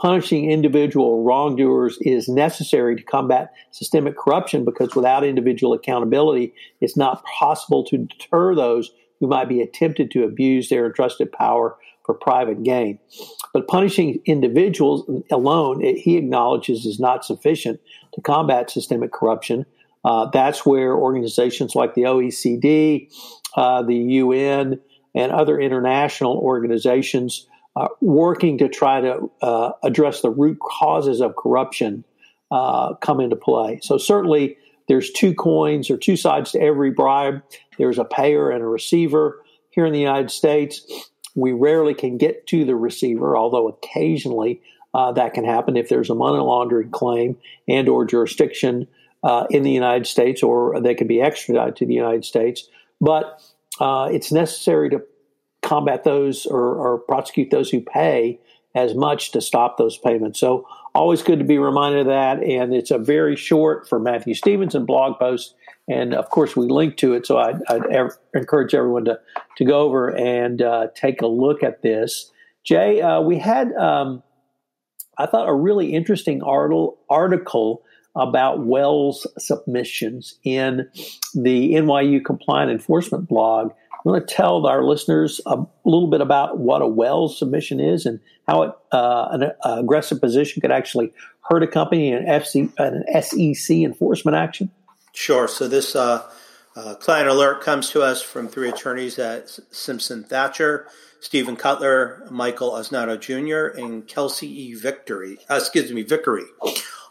punishing 0.00 0.50
individual 0.50 1.22
wrongdoers 1.22 1.98
is 2.00 2.28
necessary 2.28 2.96
to 2.96 3.02
combat 3.02 3.52
systemic 3.70 4.16
corruption 4.16 4.64
because 4.64 4.94
without 4.94 5.24
individual 5.24 5.74
accountability, 5.74 6.54
it's 6.80 6.96
not 6.96 7.22
possible 7.24 7.84
to 7.84 7.98
deter 7.98 8.54
those 8.54 8.90
who 9.20 9.26
might 9.26 9.48
be 9.48 9.64
tempted 9.66 10.10
to 10.10 10.24
abuse 10.24 10.68
their 10.68 10.86
entrusted 10.86 11.30
power 11.30 11.76
for 12.04 12.14
private 12.14 12.62
gain. 12.62 12.98
But 13.52 13.68
punishing 13.68 14.20
individuals 14.24 15.08
alone, 15.30 15.84
it, 15.84 15.98
he 15.98 16.16
acknowledges, 16.16 16.84
is 16.84 16.98
not 16.98 17.24
sufficient 17.24 17.80
to 18.14 18.20
combat 18.20 18.70
systemic 18.70 19.12
corruption. 19.12 19.66
Uh, 20.04 20.28
that's 20.32 20.66
where 20.66 20.96
organizations 20.96 21.76
like 21.76 21.94
the 21.94 22.02
OECD, 22.02 23.08
uh, 23.54 23.82
the 23.82 23.94
UN, 23.94 24.80
and 25.14 25.32
other 25.32 25.60
international 25.60 26.36
organizations 26.38 27.46
uh, 27.76 27.88
working 28.00 28.58
to 28.58 28.68
try 28.68 29.00
to 29.00 29.30
uh, 29.40 29.72
address 29.82 30.20
the 30.20 30.30
root 30.30 30.58
causes 30.60 31.20
of 31.20 31.36
corruption 31.36 32.04
uh, 32.50 32.94
come 32.94 33.20
into 33.20 33.36
play. 33.36 33.80
So 33.82 33.98
certainly 33.98 34.56
there's 34.88 35.10
two 35.10 35.34
coins 35.34 35.90
or 35.90 35.96
two 35.96 36.16
sides 36.16 36.52
to 36.52 36.60
every 36.60 36.90
bribe. 36.90 37.42
There's 37.78 37.98
a 37.98 38.04
payer 38.04 38.50
and 38.50 38.62
a 38.62 38.66
receiver. 38.66 39.42
Here 39.70 39.86
in 39.86 39.92
the 39.94 40.00
United 40.00 40.30
States, 40.30 40.86
we 41.34 41.52
rarely 41.52 41.94
can 41.94 42.18
get 42.18 42.46
to 42.48 42.64
the 42.66 42.76
receiver, 42.76 43.36
although 43.36 43.68
occasionally 43.68 44.60
uh, 44.92 45.12
that 45.12 45.32
can 45.32 45.44
happen 45.44 45.76
if 45.76 45.88
there's 45.88 46.10
a 46.10 46.14
money 46.14 46.38
laundering 46.38 46.90
claim 46.90 47.38
and 47.66 47.88
or 47.88 48.04
jurisdiction 48.04 48.86
uh, 49.22 49.46
in 49.48 49.62
the 49.62 49.70
United 49.70 50.06
States, 50.06 50.42
or 50.42 50.78
they 50.80 50.94
can 50.94 51.06
be 51.06 51.22
extradited 51.22 51.76
to 51.76 51.86
the 51.86 51.94
United 51.94 52.24
States. 52.24 52.68
But 53.00 53.40
uh, 53.80 54.08
it's 54.10 54.32
necessary 54.32 54.90
to 54.90 55.02
combat 55.62 56.04
those 56.04 56.46
or, 56.46 56.74
or, 56.74 56.98
prosecute 56.98 57.50
those 57.50 57.70
who 57.70 57.80
pay 57.80 58.38
as 58.74 58.94
much 58.94 59.30
to 59.32 59.40
stop 59.40 59.78
those 59.78 59.96
payments. 59.96 60.40
So 60.40 60.66
always 60.94 61.22
good 61.22 61.38
to 61.38 61.44
be 61.44 61.58
reminded 61.58 62.00
of 62.00 62.06
that. 62.06 62.42
And 62.42 62.74
it's 62.74 62.90
a 62.90 62.98
very 62.98 63.36
short 63.36 63.88
for 63.88 63.98
Matthew 63.98 64.34
Stephenson 64.34 64.84
blog 64.84 65.18
post. 65.18 65.54
And 65.88 66.14
of 66.14 66.30
course, 66.30 66.56
we 66.56 66.66
link 66.66 66.96
to 66.98 67.14
it. 67.14 67.26
So 67.26 67.38
I'd 67.38 67.60
ever, 67.68 68.18
encourage 68.34 68.74
everyone 68.74 69.04
to, 69.06 69.20
to 69.56 69.64
go 69.64 69.80
over 69.80 70.14
and 70.16 70.60
uh, 70.60 70.88
take 70.94 71.22
a 71.22 71.26
look 71.26 71.62
at 71.62 71.82
this. 71.82 72.30
Jay, 72.64 73.00
uh, 73.00 73.20
we 73.20 73.38
had, 73.38 73.72
um, 73.74 74.22
I 75.18 75.26
thought, 75.26 75.48
a 75.48 75.54
really 75.54 75.92
interesting 75.94 76.42
article 76.42 77.82
about 78.14 78.64
Wells 78.64 79.26
submissions 79.38 80.38
in 80.44 80.88
the 81.34 81.72
NYU 81.74 82.24
Compliance 82.24 82.70
Enforcement 82.70 83.28
blog. 83.28 83.72
I'm 84.04 84.10
going 84.10 84.20
to 84.20 84.34
tell 84.34 84.66
our 84.66 84.82
listeners 84.82 85.40
a 85.46 85.64
little 85.84 86.08
bit 86.08 86.20
about 86.20 86.58
what 86.58 86.82
a 86.82 86.86
Wells 86.86 87.38
submission 87.38 87.78
is 87.78 88.04
and 88.04 88.20
how 88.48 88.62
it, 88.62 88.72
uh, 88.90 89.28
an 89.30 89.42
uh, 89.44 89.76
aggressive 89.78 90.20
position 90.20 90.60
could 90.60 90.72
actually 90.72 91.12
hurt 91.48 91.62
a 91.62 91.66
company 91.66 92.08
in 92.08 92.14
an, 92.14 92.26
FC, 92.26 92.72
an 92.78 93.04
SEC 93.22 93.76
enforcement 93.76 94.36
action. 94.36 94.70
Sure. 95.12 95.46
So 95.46 95.68
this 95.68 95.94
uh, 95.94 96.28
uh, 96.74 96.94
client 96.96 97.28
alert 97.28 97.60
comes 97.60 97.90
to 97.90 98.02
us 98.02 98.22
from 98.22 98.48
three 98.48 98.68
attorneys 98.68 99.18
at 99.18 99.48
Simpson 99.70 100.24
Thacher, 100.24 100.88
Stephen 101.20 101.54
Cutler, 101.54 102.26
Michael 102.30 102.72
Osnato 102.72 103.18
Jr., 103.18 103.78
and 103.80 104.06
Kelsey 104.08 104.48
E. 104.48 104.74
Victory. 104.74 105.38
Uh, 105.48 105.56
excuse 105.56 105.92
me, 105.92 106.02
Vickery. 106.02 106.44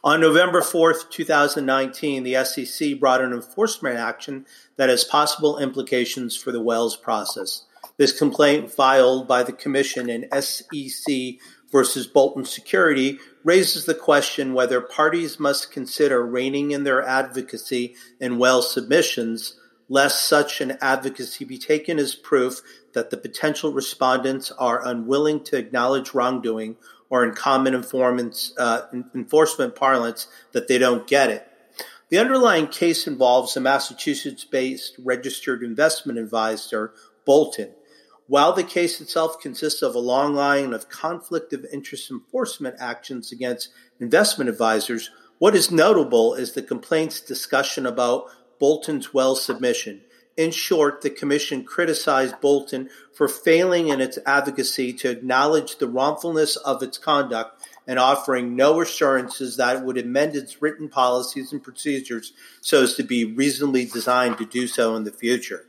On 0.03 0.19
November 0.19 0.61
4th, 0.61 1.11
2019, 1.11 2.23
the 2.23 2.43
SEC 2.43 2.99
brought 2.99 3.21
an 3.21 3.33
enforcement 3.33 3.97
action 3.97 4.47
that 4.75 4.89
has 4.89 5.03
possible 5.03 5.59
implications 5.59 6.35
for 6.35 6.51
the 6.51 6.61
Wells 6.61 6.97
process. 6.97 7.65
This 7.97 8.17
complaint 8.17 8.71
filed 8.71 9.27
by 9.27 9.43
the 9.43 9.53
Commission 9.53 10.09
in 10.09 10.27
SEC 10.41 11.35
versus 11.71 12.07
Bolton 12.07 12.45
Security 12.45 13.19
raises 13.43 13.85
the 13.85 13.93
question 13.93 14.55
whether 14.55 14.81
parties 14.81 15.39
must 15.39 15.71
consider 15.71 16.25
reining 16.25 16.71
in 16.71 16.83
their 16.83 17.03
advocacy 17.03 17.93
in 18.19 18.39
Wells 18.39 18.73
submissions, 18.73 19.53
lest 19.87 20.27
such 20.27 20.61
an 20.61 20.79
advocacy 20.81 21.45
be 21.45 21.59
taken 21.59 21.99
as 21.99 22.15
proof 22.15 22.63
that 22.93 23.11
the 23.11 23.17
potential 23.17 23.71
respondents 23.71 24.51
are 24.53 24.83
unwilling 24.83 25.43
to 25.43 25.57
acknowledge 25.57 26.15
wrongdoing 26.15 26.75
or 27.11 27.25
in 27.25 27.35
common 27.35 27.75
uh, 27.75 28.81
enforcement 29.13 29.75
parlance 29.75 30.27
that 30.53 30.67
they 30.67 30.79
don't 30.79 31.05
get 31.05 31.29
it. 31.29 31.45
The 32.09 32.17
underlying 32.17 32.67
case 32.67 33.05
involves 33.05 33.55
a 33.55 33.59
Massachusetts 33.59 34.45
based 34.45 34.95
registered 34.97 35.61
investment 35.61 36.17
advisor, 36.17 36.93
Bolton. 37.25 37.73
While 38.27 38.53
the 38.53 38.63
case 38.63 39.01
itself 39.01 39.41
consists 39.41 39.81
of 39.81 39.93
a 39.93 39.99
long 39.99 40.33
line 40.33 40.73
of 40.73 40.87
conflict 40.87 41.51
of 41.51 41.65
interest 41.71 42.09
enforcement 42.09 42.77
actions 42.79 43.31
against 43.31 43.69
investment 43.99 44.49
advisors, 44.49 45.11
what 45.37 45.55
is 45.55 45.69
notable 45.69 46.33
is 46.33 46.53
the 46.53 46.61
complaint's 46.61 47.19
discussion 47.19 47.85
about 47.85 48.25
Bolton's 48.57 49.13
Wells 49.13 49.43
submission. 49.43 50.01
In 50.41 50.49
short, 50.49 51.03
the 51.03 51.11
Commission 51.11 51.63
criticized 51.63 52.41
Bolton 52.41 52.89
for 53.13 53.27
failing 53.27 53.89
in 53.89 54.01
its 54.01 54.17
advocacy 54.25 54.91
to 54.93 55.11
acknowledge 55.11 55.77
the 55.77 55.87
wrongfulness 55.87 56.55
of 56.55 56.81
its 56.81 56.97
conduct 56.97 57.63
and 57.85 57.99
offering 57.99 58.55
no 58.55 58.81
assurances 58.81 59.57
that 59.57 59.75
it 59.75 59.83
would 59.83 59.99
amend 59.99 60.35
its 60.35 60.59
written 60.59 60.89
policies 60.89 61.51
and 61.51 61.61
procedures 61.61 62.33
so 62.59 62.81
as 62.81 62.95
to 62.95 63.03
be 63.03 63.23
reasonably 63.23 63.85
designed 63.85 64.39
to 64.39 64.45
do 64.47 64.65
so 64.65 64.95
in 64.95 65.03
the 65.03 65.11
future. 65.11 65.67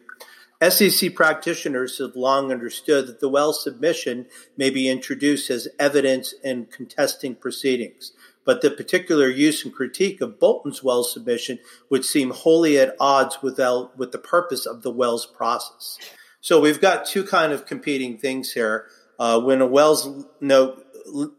SEC 0.66 1.14
practitioners 1.14 1.98
have 1.98 2.16
long 2.16 2.50
understood 2.50 3.06
that 3.08 3.20
the 3.20 3.28
Wells 3.28 3.62
submission 3.62 4.24
may 4.56 4.70
be 4.70 4.88
introduced 4.88 5.50
as 5.50 5.68
evidence 5.78 6.32
in 6.42 6.64
contesting 6.64 7.34
proceedings, 7.34 8.12
but 8.44 8.60
the 8.60 8.70
particular 8.70 9.28
use 9.28 9.64
and 9.64 9.74
critique 9.74 10.20
of 10.20 10.38
Bolton's 10.38 10.82
Wells 10.82 11.12
submission 11.12 11.58
would 11.90 12.04
seem 12.04 12.30
wholly 12.30 12.78
at 12.78 12.96
odds 12.98 13.42
with, 13.42 13.58
with 13.96 14.12
the 14.12 14.18
purpose 14.18 14.66
of 14.66 14.82
the 14.82 14.90
Wells 14.90 15.26
process. 15.26 15.98
So 16.40 16.60
we've 16.60 16.80
got 16.80 17.06
two 17.06 17.24
kind 17.24 17.52
of 17.52 17.66
competing 17.66 18.18
things 18.18 18.52
here. 18.52 18.86
Uh, 19.18 19.40
when 19.40 19.60
a 19.60 19.66
Wells 19.66 20.26
note 20.40 20.84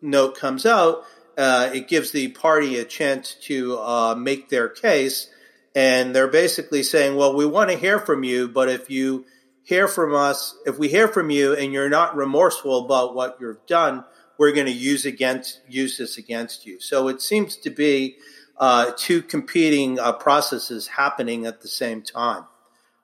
note 0.01 0.37
comes 0.37 0.65
out, 0.65 1.03
uh, 1.37 1.69
it 1.73 1.87
gives 1.87 2.11
the 2.11 2.29
party 2.29 2.77
a 2.77 2.85
chance 2.85 3.35
to 3.43 3.79
uh, 3.79 4.15
make 4.15 4.49
their 4.49 4.69
case. 4.69 5.29
And 5.75 6.15
they're 6.15 6.27
basically 6.27 6.83
saying, 6.83 7.15
well, 7.15 7.35
we 7.35 7.45
want 7.45 7.71
to 7.71 7.77
hear 7.77 7.99
from 7.99 8.23
you, 8.23 8.47
but 8.47 8.69
if 8.69 8.89
you 8.89 9.25
hear 9.63 9.87
from 9.87 10.13
us, 10.13 10.55
if 10.65 10.77
we 10.77 10.87
hear 10.87 11.07
from 11.07 11.29
you 11.29 11.53
and 11.55 11.73
you're 11.73 11.89
not 11.89 12.15
remorseful 12.15 12.85
about 12.85 13.15
what 13.15 13.37
you've 13.41 13.65
done, 13.65 14.05
we're 14.43 14.51
going 14.51 14.65
to 14.65 14.73
use 14.73 15.05
against 15.05 15.61
use 15.69 15.97
this 15.97 16.17
against 16.17 16.65
you. 16.65 16.77
So 16.81 17.07
it 17.07 17.21
seems 17.21 17.55
to 17.55 17.69
be 17.69 18.17
uh, 18.57 18.91
two 18.97 19.21
competing 19.21 19.99
uh, 19.99 20.11
processes 20.11 20.85
happening 20.85 21.45
at 21.45 21.61
the 21.61 21.69
same 21.69 22.01
time. 22.01 22.43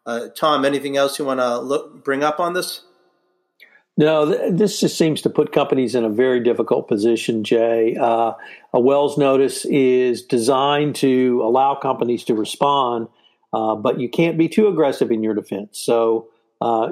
Uh, 0.05 0.27
Tom, 0.35 0.65
anything 0.65 0.97
else 0.97 1.17
you 1.17 1.23
want 1.23 1.39
to 1.39 2.01
bring 2.03 2.23
up 2.23 2.41
on 2.41 2.55
this? 2.55 2.81
No, 3.95 4.25
this 4.51 4.81
just 4.81 4.97
seems 4.97 5.21
to 5.21 5.29
put 5.29 5.53
companies 5.53 5.95
in 5.95 6.03
a 6.03 6.09
very 6.09 6.41
difficult 6.41 6.89
position, 6.89 7.45
Jay. 7.45 7.95
Uh, 7.95 8.33
a 8.73 8.79
Wells 8.81 9.17
notice 9.17 9.63
is 9.63 10.21
designed 10.21 10.95
to 10.95 11.41
allow 11.41 11.73
companies 11.73 12.25
to 12.25 12.33
respond, 12.33 13.07
uh, 13.53 13.75
but 13.75 13.97
you 13.97 14.09
can't 14.09 14.37
be 14.37 14.49
too 14.49 14.67
aggressive 14.67 15.09
in 15.09 15.23
your 15.23 15.35
defense. 15.35 15.79
So, 15.79 16.27
uh, 16.59 16.89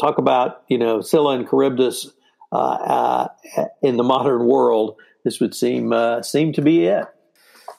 talk 0.00 0.16
about 0.16 0.62
you 0.68 0.78
know 0.78 1.02
Scylla 1.02 1.36
and 1.36 1.46
Charybdis 1.46 2.10
in 3.82 3.96
the 3.96 4.04
modern 4.04 4.46
world. 4.46 4.96
This 5.24 5.40
would 5.40 5.54
seem 5.54 5.92
uh, 5.92 6.22
seem 6.22 6.52
to 6.52 6.62
be 6.62 6.86
it. 6.86 7.06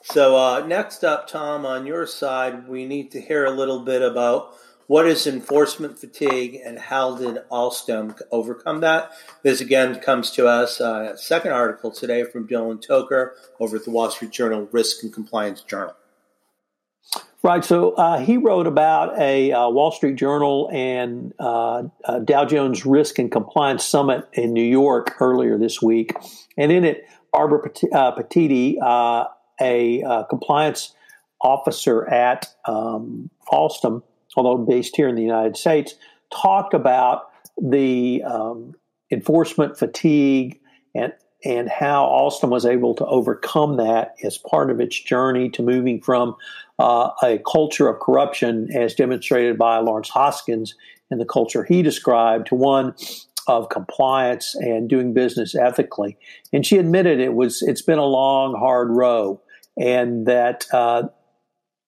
So 0.02 0.64
next 0.66 1.02
up, 1.02 1.28
Tom, 1.28 1.66
on 1.66 1.86
your 1.86 2.06
side, 2.06 2.68
we 2.68 2.86
need 2.86 3.10
to 3.12 3.20
hear 3.20 3.44
a 3.44 3.50
little 3.50 3.80
bit 3.80 4.02
about 4.02 4.54
what 4.86 5.06
is 5.06 5.26
enforcement 5.26 5.98
fatigue 5.98 6.60
and 6.64 6.78
how 6.78 7.16
did 7.16 7.38
Alstom 7.50 8.20
overcome 8.30 8.80
that? 8.80 9.10
This 9.42 9.60
again 9.60 9.98
comes 10.00 10.30
to 10.32 10.46
us, 10.46 10.80
uh, 10.80 11.16
second 11.16 11.52
article 11.52 11.90
today 11.90 12.22
from 12.22 12.46
Dylan 12.46 12.80
Tokar 12.80 13.30
over 13.58 13.76
at 13.76 13.84
the 13.84 13.90
Wall 13.90 14.10
Street 14.10 14.30
Journal 14.30 14.68
Risk 14.70 15.02
and 15.02 15.12
Compliance 15.12 15.62
Journal. 15.62 15.96
Right. 17.46 17.64
So 17.64 17.92
uh, 17.92 18.18
he 18.18 18.38
wrote 18.38 18.66
about 18.66 19.20
a 19.20 19.52
uh, 19.52 19.68
Wall 19.68 19.92
Street 19.92 20.16
Journal 20.16 20.68
and 20.72 21.32
uh, 21.38 21.84
uh 22.04 22.18
Dow 22.18 22.44
Jones 22.44 22.84
Risk 22.84 23.20
and 23.20 23.30
Compliance 23.30 23.84
Summit 23.84 24.28
in 24.32 24.52
New 24.52 24.64
York 24.64 25.14
earlier 25.20 25.56
this 25.56 25.80
week. 25.80 26.12
And 26.56 26.72
in 26.72 26.84
it, 26.84 27.04
Barbara 27.32 27.70
uh, 27.92 28.16
Petiti, 28.16 28.78
uh, 28.82 29.26
a 29.60 30.24
compliance 30.28 30.92
officer 31.40 32.08
at 32.08 32.52
um, 32.64 33.30
Alstom, 33.52 34.02
although 34.36 34.58
based 34.58 34.96
here 34.96 35.06
in 35.06 35.14
the 35.14 35.22
United 35.22 35.56
States, 35.56 35.94
talked 36.32 36.74
about 36.74 37.30
the 37.62 38.24
um, 38.24 38.74
enforcement 39.12 39.78
fatigue 39.78 40.58
and 40.96 41.12
and 41.44 41.68
how 41.68 42.06
Alstom 42.06 42.48
was 42.48 42.64
able 42.64 42.94
to 42.94 43.06
overcome 43.06 43.76
that 43.76 44.14
as 44.24 44.38
part 44.38 44.70
of 44.70 44.80
its 44.80 44.98
journey 45.00 45.50
to 45.50 45.62
moving 45.62 46.00
from 46.00 46.36
uh, 46.78 47.10
a 47.22 47.38
culture 47.50 47.88
of 47.88 48.00
corruption, 48.00 48.68
as 48.74 48.94
demonstrated 48.94 49.58
by 49.58 49.78
Lawrence 49.78 50.08
Hoskins 50.08 50.74
and 51.10 51.20
the 51.20 51.24
culture 51.24 51.64
he 51.64 51.82
described, 51.82 52.48
to 52.48 52.54
one 52.54 52.94
of 53.46 53.68
compliance 53.68 54.54
and 54.56 54.88
doing 54.88 55.14
business 55.14 55.54
ethically. 55.54 56.16
And 56.52 56.66
she 56.66 56.78
admitted 56.78 57.20
it 57.20 57.34
was 57.34 57.62
it's 57.62 57.82
been 57.82 57.98
a 57.98 58.04
long, 58.04 58.54
hard 58.54 58.90
row, 58.90 59.40
and 59.78 60.26
that 60.26 60.66
uh, 60.72 61.04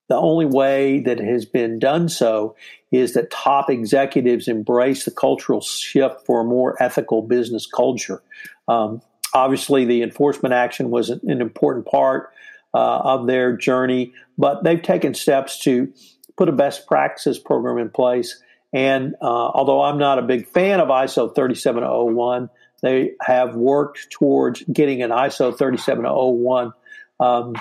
the 0.08 0.16
only 0.16 0.46
way 0.46 1.00
that 1.00 1.18
has 1.18 1.44
been 1.44 1.78
done 1.78 2.08
so 2.08 2.54
is 2.90 3.12
that 3.14 3.30
top 3.30 3.68
executives 3.68 4.48
embrace 4.48 5.04
the 5.04 5.10
cultural 5.10 5.60
shift 5.60 6.24
for 6.24 6.40
a 6.40 6.44
more 6.44 6.80
ethical 6.82 7.22
business 7.22 7.66
culture. 7.66 8.22
Um, 8.68 9.02
obviously, 9.34 9.84
the 9.84 10.02
enforcement 10.02 10.54
action 10.54 10.90
was 10.90 11.10
an 11.10 11.40
important 11.40 11.86
part 11.86 12.30
uh, 12.74 12.98
of 12.98 13.26
their 13.26 13.56
journey, 13.56 14.12
but 14.36 14.64
they've 14.64 14.82
taken 14.82 15.14
steps 15.14 15.60
to 15.64 15.92
put 16.36 16.48
a 16.48 16.52
best 16.52 16.86
practices 16.86 17.38
program 17.38 17.78
in 17.78 17.90
place. 17.90 18.42
And 18.72 19.14
uh, 19.20 19.26
although 19.26 19.82
I'm 19.82 19.98
not 19.98 20.18
a 20.18 20.22
big 20.22 20.46
fan 20.48 20.80
of 20.80 20.88
ISO 20.88 21.34
3701, 21.34 22.50
they 22.82 23.12
have 23.22 23.56
worked 23.56 24.10
towards 24.10 24.62
getting 24.64 25.02
an 25.02 25.10
ISO 25.10 25.56
3701 25.56 26.72
um, 27.18 27.54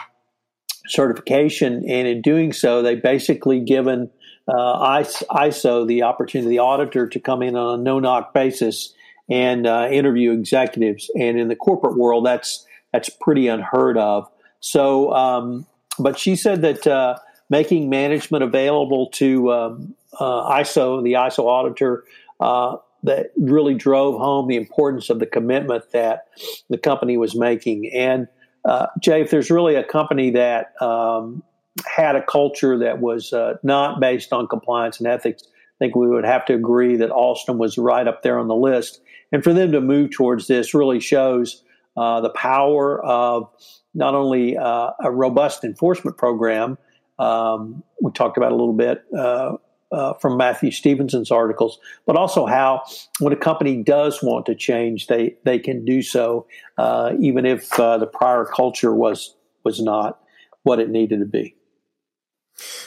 certification, 0.87 1.83
and 1.89 2.07
in 2.07 2.21
doing 2.21 2.53
so, 2.53 2.81
they 2.81 2.95
basically 2.95 3.61
given 3.61 4.09
uh, 4.47 5.03
ISO 5.31 5.87
the 5.87 6.03
opportunity, 6.03 6.49
the 6.49 6.59
auditor, 6.59 7.07
to 7.07 7.19
come 7.19 7.41
in 7.41 7.55
on 7.55 7.79
a 7.79 7.83
no 7.83 7.99
knock 7.99 8.33
basis 8.33 8.93
and 9.29 9.67
uh, 9.67 9.87
interview 9.91 10.31
executives. 10.31 11.09
And 11.15 11.39
in 11.39 11.47
the 11.47 11.55
corporate 11.55 11.97
world, 11.97 12.25
that's 12.25 12.65
that's 12.93 13.09
pretty 13.09 13.47
unheard 13.47 13.97
of. 13.97 14.29
So, 14.59 15.13
um, 15.13 15.65
but 15.99 16.17
she 16.17 16.35
said 16.35 16.61
that 16.61 16.87
uh, 16.87 17.17
making 17.49 17.89
management 17.89 18.43
available 18.43 19.09
to 19.11 19.51
um, 19.51 19.95
uh, 20.19 20.49
ISO, 20.59 21.03
the 21.03 21.13
ISO 21.13 21.45
auditor, 21.45 22.05
uh, 22.39 22.77
that 23.03 23.31
really 23.37 23.75
drove 23.75 24.19
home 24.19 24.47
the 24.47 24.55
importance 24.55 25.09
of 25.09 25.19
the 25.19 25.25
commitment 25.25 25.91
that 25.91 26.27
the 26.69 26.77
company 26.77 27.17
was 27.17 27.35
making. 27.35 27.91
And 27.93 28.27
uh, 28.65 28.87
Jay, 28.99 29.21
if 29.21 29.29
there's 29.29 29.51
really 29.51 29.75
a 29.75 29.83
company 29.83 30.31
that 30.31 30.73
um, 30.81 31.43
had 31.85 32.15
a 32.15 32.23
culture 32.23 32.79
that 32.79 32.99
was 32.99 33.33
not 33.63 33.99
based 33.99 34.33
on 34.33 34.47
compliance 34.47 34.97
and 34.99 35.07
ethics, 35.07 35.43
think 35.79 35.95
we 35.95 36.07
would 36.07 36.25
have 36.25 36.45
to 36.45 36.53
agree 36.53 36.97
that 36.97 37.09
Alstom 37.09 37.57
was 37.57 37.77
right 37.77 38.07
up 38.07 38.23
there 38.23 38.39
on 38.39 38.47
the 38.47 38.55
list. 38.55 39.01
And 39.31 39.43
for 39.43 39.53
them 39.53 39.71
to 39.71 39.81
move 39.81 40.11
towards 40.11 40.47
this 40.47 40.73
really 40.73 40.99
shows 40.99 41.63
uh, 41.95 42.21
the 42.21 42.29
power 42.29 43.03
of 43.03 43.49
not 43.93 44.15
only 44.15 44.57
uh, 44.57 44.91
a 45.03 45.11
robust 45.11 45.63
enforcement 45.63 46.17
program, 46.17 46.77
um, 47.19 47.83
we 48.01 48.11
talked 48.11 48.37
about 48.37 48.51
a 48.51 48.55
little 48.55 48.73
bit 48.73 49.03
uh, 49.17 49.53
uh, 49.91 50.13
from 50.15 50.37
Matthew 50.37 50.71
Stephenson's 50.71 51.31
articles, 51.31 51.79
but 52.05 52.15
also 52.15 52.45
how 52.45 52.83
when 53.19 53.33
a 53.33 53.37
company 53.37 53.81
does 53.81 54.21
want 54.21 54.45
to 54.45 54.55
change, 54.55 55.07
they 55.07 55.35
they 55.43 55.57
can 55.57 55.85
do 55.85 56.01
so, 56.01 56.45
uh, 56.77 57.13
even 57.19 57.45
if 57.45 57.79
uh, 57.79 57.97
the 57.97 58.05
prior 58.05 58.45
culture 58.45 58.93
was 58.93 59.35
was 59.63 59.81
not 59.81 60.19
what 60.63 60.79
it 60.79 60.89
needed 60.89 61.19
to 61.19 61.25
be. 61.25 61.56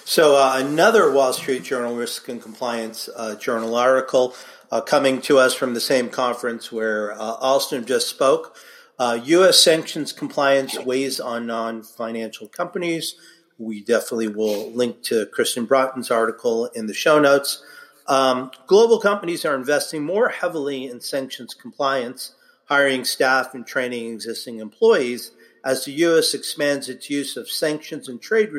So 0.04 0.37
uh, 0.37 0.54
another 0.56 1.11
Wall 1.11 1.33
Street 1.33 1.62
Journal 1.62 1.94
Risk 1.94 2.28
and 2.28 2.42
Compliance 2.42 3.09
uh, 3.16 3.37
Journal 3.37 3.74
article 3.74 4.35
uh, 4.70 4.80
coming 4.80 5.20
to 5.22 5.38
us 5.38 5.54
from 5.54 5.74
the 5.74 5.80
same 5.80 6.09
conference 6.09 6.72
where 6.72 7.14
Alstom 7.14 7.87
just 7.87 8.09
spoke. 8.09 8.56
U.S. 9.00 9.59
sanctions 9.59 10.12
compliance 10.12 10.78
weighs 10.78 11.20
on 11.20 11.46
non-financial 11.46 12.48
companies 12.48 13.14
we 13.61 13.83
definitely 13.83 14.28
will 14.28 14.72
link 14.72 15.02
to 15.02 15.26
Kristen 15.26 15.66
Broughton's 15.66 16.11
article 16.11 16.66
in 16.66 16.87
the 16.87 16.94
show 16.94 17.20
notes. 17.20 17.62
Um, 18.06 18.50
global 18.66 18.98
companies 18.98 19.44
are 19.44 19.54
investing 19.54 20.02
more 20.02 20.30
heavily 20.30 20.87
in 20.87 21.00
sanctions 21.00 21.54
compliance, 21.54 22.35
hiring 22.64 23.04
staff 23.04 23.54
and 23.54 23.66
training 23.66 24.12
existing 24.12 24.59
employees 24.59 25.33
as 25.64 25.85
the 25.85 25.92
U.S. 25.92 26.35
expands 26.35 26.88
its 26.88 27.11
use 27.11 27.37
of 27.37 27.51
sanctions 27.51 28.09
and 28.09 28.20
trade 28.20 28.51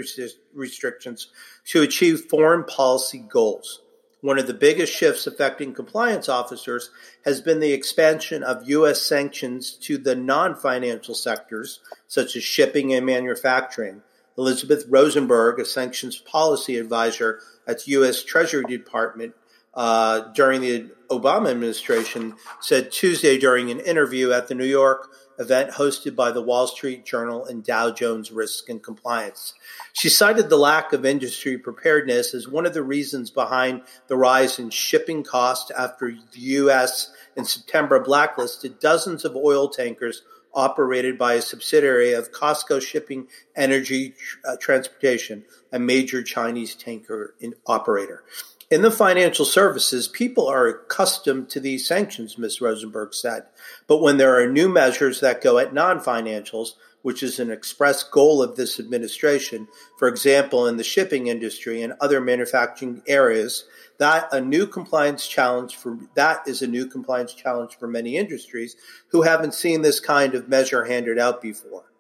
restrictions 0.54 1.28
to 1.66 1.82
achieve 1.82 2.26
foreign 2.30 2.64
policy 2.64 3.20
goals. 3.20 3.82
One 4.22 4.38
of 4.38 4.46
the 4.46 4.54
biggest 4.54 4.94
shifts 4.94 5.26
affecting 5.26 5.74
compliance 5.74 6.30
officers 6.30 6.92
has 7.26 7.42
been 7.42 7.60
the 7.60 7.74
expansion 7.74 8.44
of 8.44 8.70
U.S. 8.70 9.02
sanctions 9.02 9.74
to 9.82 9.98
the 9.98 10.16
non 10.16 10.56
financial 10.56 11.16
sectors, 11.16 11.80
such 12.08 12.36
as 12.36 12.44
shipping 12.44 12.94
and 12.94 13.04
manufacturing, 13.04 14.04
Elizabeth 14.38 14.86
Rosenberg, 14.88 15.60
a 15.60 15.66
sanctions 15.66 16.18
policy 16.18 16.78
advisor 16.78 17.40
at 17.68 17.84
the 17.84 17.92
U.S. 17.94 18.24
Treasury 18.24 18.66
Department 18.66 19.34
uh, 19.74 20.20
during 20.34 20.62
the 20.62 20.90
Obama 21.10 21.50
administration, 21.50 22.36
said 22.60 22.92
Tuesday 22.92 23.40
during 23.40 23.72
an 23.72 23.80
interview 23.80 24.32
at 24.32 24.48
the 24.48 24.56
New 24.56 24.66
York 24.66 25.10
event 25.40 25.72
hosted 25.72 26.16
by 26.16 26.32
the 26.32 26.42
Wall 26.42 26.68
Street 26.68 27.06
Journal 27.06 27.46
and 27.46 27.64
Dow 27.64 27.92
Jones 27.92 28.32
Risk 28.32 28.70
and 28.70 28.82
Compliance. 28.82 29.54
She 29.94 30.10
cited 30.10 30.50
the 30.50 30.58
lack 30.58 30.94
of 30.94 31.06
industry 31.06 31.58
preparedness 31.58 32.34
as 32.34 32.48
one 32.48 32.66
of 32.66 32.74
the 32.74 32.84
reasons 32.84 33.30
behind 33.30 33.82
the 34.08 34.18
rise 34.18 34.60
in 34.60 34.70
shipping 34.70 35.24
costs 35.24 35.72
after 35.72 36.12
the 36.12 36.40
U.S. 36.40 37.12
in 37.36 37.46
September 37.46 38.00
blacklisted 38.00 38.80
dozens 38.80 39.26
of 39.26 39.36
oil 39.36 39.70
tankers 39.70 40.24
operated 40.54 41.18
by 41.18 41.36
a 41.36 41.42
subsidiary 41.42 42.14
of 42.14 42.32
COSCO 42.32 42.82
Shipping 42.82 43.28
Energy 43.56 44.16
uh, 44.46 44.58
Transportation, 44.58 45.46
a 45.72 45.80
major 45.80 46.24
Chinese 46.24 46.76
tanker 46.76 47.36
operator. 47.66 48.24
In 48.72 48.84
the 48.84 48.90
financial 48.90 49.44
services, 49.44 50.08
people 50.08 50.48
are 50.48 50.66
accustomed 50.66 51.50
to 51.50 51.60
these 51.60 51.86
sanctions, 51.86 52.38
Ms. 52.38 52.62
Rosenberg 52.62 53.14
said. 53.14 53.44
But 53.86 54.02
when 54.02 54.16
there 54.16 54.42
are 54.42 54.50
new 54.50 54.70
measures 54.70 55.20
that 55.20 55.42
go 55.42 55.58
at 55.58 55.74
non 55.74 56.00
financials, 56.00 56.76
which 57.02 57.22
is 57.22 57.38
an 57.38 57.52
express 57.52 58.02
goal 58.02 58.42
of 58.42 58.56
this 58.56 58.80
administration, 58.80 59.68
for 60.00 60.08
example, 60.08 60.68
in 60.68 60.78
the 60.78 60.86
shipping 60.86 61.28
industry 61.28 61.82
and 61.82 61.96
other 62.00 62.22
manufacturing 62.22 63.02
areas, 63.08 63.66
that 63.98 64.30
a 64.32 64.40
new 64.40 64.66
compliance 64.66 65.28
challenge 65.28 65.76
for 65.76 66.00
that 66.16 66.48
is 66.48 66.62
a 66.62 66.68
new 66.68 66.86
compliance 66.86 67.34
challenge 67.34 67.78
for 67.78 67.90
many 67.90 68.16
industries 68.16 68.78
who 69.10 69.24
haven't 69.24 69.54
seen 69.54 69.82
this 69.82 70.00
kind 70.00 70.34
of 70.34 70.48
measure 70.48 70.86
handed 70.86 71.20
out 71.20 71.42
before. 71.42 71.92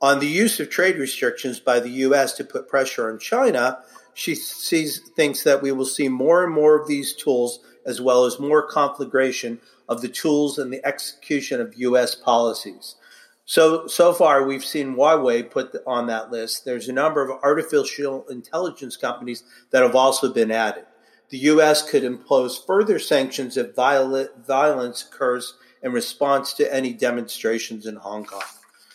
On 0.00 0.18
the 0.18 0.26
use 0.26 0.58
of 0.60 0.70
trade 0.70 0.96
restrictions 0.96 1.60
by 1.60 1.78
the 1.78 1.90
US 1.90 2.32
to 2.38 2.44
put 2.44 2.70
pressure 2.70 3.10
on 3.12 3.18
China, 3.18 3.80
she 4.14 4.34
sees 4.34 4.98
thinks 4.98 5.44
that 5.44 5.62
we 5.62 5.72
will 5.72 5.86
see 5.86 6.08
more 6.08 6.44
and 6.44 6.52
more 6.52 6.80
of 6.80 6.88
these 6.88 7.14
tools 7.14 7.60
as 7.86 8.00
well 8.00 8.24
as 8.24 8.38
more 8.38 8.66
conflagration 8.66 9.60
of 9.88 10.02
the 10.02 10.08
tools 10.08 10.58
and 10.58 10.72
the 10.72 10.84
execution 10.86 11.60
of 11.60 11.74
US 11.76 12.14
policies. 12.14 12.96
So 13.44 13.86
so 13.86 14.12
far 14.12 14.44
we've 14.44 14.64
seen 14.64 14.94
Huawei 14.94 15.50
put 15.50 15.74
on 15.86 16.06
that 16.06 16.30
list. 16.30 16.64
There's 16.64 16.88
a 16.88 16.92
number 16.92 17.22
of 17.22 17.42
artificial 17.42 18.26
intelligence 18.28 18.96
companies 18.96 19.42
that 19.70 19.82
have 19.82 19.96
also 19.96 20.32
been 20.32 20.50
added. 20.50 20.84
The 21.30 21.38
US 21.38 21.88
could 21.88 22.04
impose 22.04 22.58
further 22.58 22.98
sanctions 22.98 23.56
if 23.56 23.74
violent, 23.74 24.46
violence 24.46 25.02
occurs 25.02 25.54
in 25.82 25.92
response 25.92 26.52
to 26.54 26.74
any 26.74 26.92
demonstrations 26.92 27.86
in 27.86 27.96
Hong 27.96 28.24
Kong. 28.24 28.42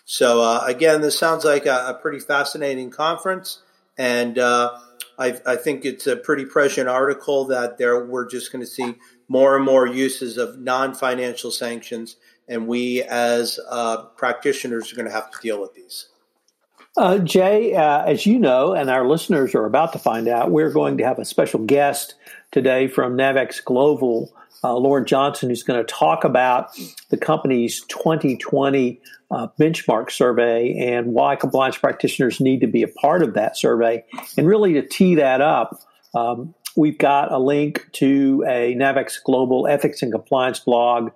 So 0.05 0.41
uh, 0.41 0.63
again, 0.65 1.01
this 1.01 1.17
sounds 1.17 1.43
like 1.43 1.65
a, 1.65 1.87
a 1.87 1.99
pretty 1.99 2.19
fascinating 2.19 2.91
conference, 2.91 3.61
and 3.97 4.37
uh, 4.37 4.77
I, 5.17 5.39
I, 5.45 5.55
think 5.55 5.85
it's 5.85 6.07
a 6.07 6.15
pretty 6.15 6.45
prescient 6.45 6.89
article 6.89 7.45
that 7.45 7.77
there 7.77 8.05
we're 8.05 8.27
just 8.27 8.51
going 8.51 8.63
to 8.63 8.69
see 8.69 8.95
more 9.27 9.55
and 9.55 9.65
more 9.65 9.87
uses 9.87 10.37
of 10.37 10.59
non-financial 10.59 11.51
sanctions, 11.51 12.17
and 12.47 12.67
we 12.67 13.03
as 13.03 13.59
uh, 13.69 14.03
practitioners 14.17 14.91
are 14.91 14.95
going 14.95 15.07
to 15.07 15.13
have 15.13 15.31
to 15.31 15.37
deal 15.41 15.61
with 15.61 15.73
these. 15.73 16.09
Uh, 16.97 17.17
Jay, 17.17 17.73
uh, 17.73 18.03
as 18.05 18.25
you 18.25 18.39
know, 18.39 18.73
and 18.73 18.89
our 18.89 19.05
listeners 19.05 19.53
are 19.53 19.65
about 19.65 19.91
to 19.93 19.99
find 19.99 20.29
out, 20.29 20.51
we're 20.51 20.71
going 20.71 20.97
to 20.97 21.03
have 21.03 21.19
a 21.19 21.25
special 21.25 21.59
guest 21.65 22.15
today 22.51 22.87
from 22.87 23.17
Navex 23.17 23.63
Global, 23.63 24.33
uh, 24.63 24.75
Lauren 24.75 25.05
Johnson, 25.05 25.49
who's 25.49 25.63
going 25.63 25.83
to 25.83 25.93
talk 25.93 26.23
about 26.23 26.69
the 27.09 27.17
company's 27.17 27.81
2020 27.87 28.99
uh, 29.31 29.47
benchmark 29.59 30.11
survey 30.11 30.75
and 30.77 31.07
why 31.07 31.35
compliance 31.35 31.77
practitioners 31.77 32.39
need 32.39 32.61
to 32.61 32.67
be 32.67 32.83
a 32.83 32.87
part 32.87 33.21
of 33.21 33.33
that 33.33 33.57
survey. 33.57 34.03
And 34.37 34.47
really, 34.47 34.73
to 34.73 34.81
tee 34.87 35.15
that 35.15 35.41
up, 35.41 35.79
um, 36.13 36.53
we've 36.75 36.97
got 36.97 37.31
a 37.31 37.39
link 37.39 37.87
to 37.93 38.43
a 38.47 38.75
Navex 38.75 39.15
Global 39.23 39.67
Ethics 39.67 40.01
and 40.01 40.11
Compliance 40.11 40.59
blog, 40.59 41.11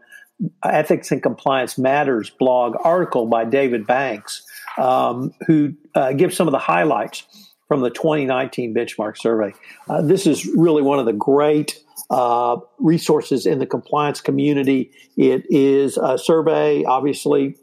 Ethics 0.64 1.12
and 1.12 1.22
Compliance 1.22 1.78
Matters 1.78 2.30
blog 2.30 2.76
article 2.84 3.28
by 3.28 3.46
David 3.46 3.86
Banks, 3.86 4.44
um, 4.78 5.34
who 5.48 5.74
uh, 5.96 6.14
gives 6.14 6.36
some 6.36 6.48
of 6.48 6.52
the 6.52 6.60
highlights 6.60 7.49
from 7.70 7.82
the 7.82 7.92
2019 7.92 8.74
benchmark 8.74 9.18
survey. 9.18 9.54
Uh, 9.88 10.02
this 10.02 10.28
is 10.28 10.46
really 10.46 10.82
one 10.82 11.00
of 11.00 11.06
the 11.06 11.14
great 11.14 11.82
uh, 12.10 12.58
resources 12.80 13.46
in 13.46 13.60
the 13.60 13.68
compliance 13.68 14.20
community. 14.20 14.92
It 15.16 15.46
is 15.50 15.96
a 15.96 16.18
survey, 16.18 16.84
obviously, 16.84 17.56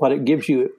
but 0.00 0.10
it 0.10 0.24
gives 0.24 0.48
you 0.48 0.72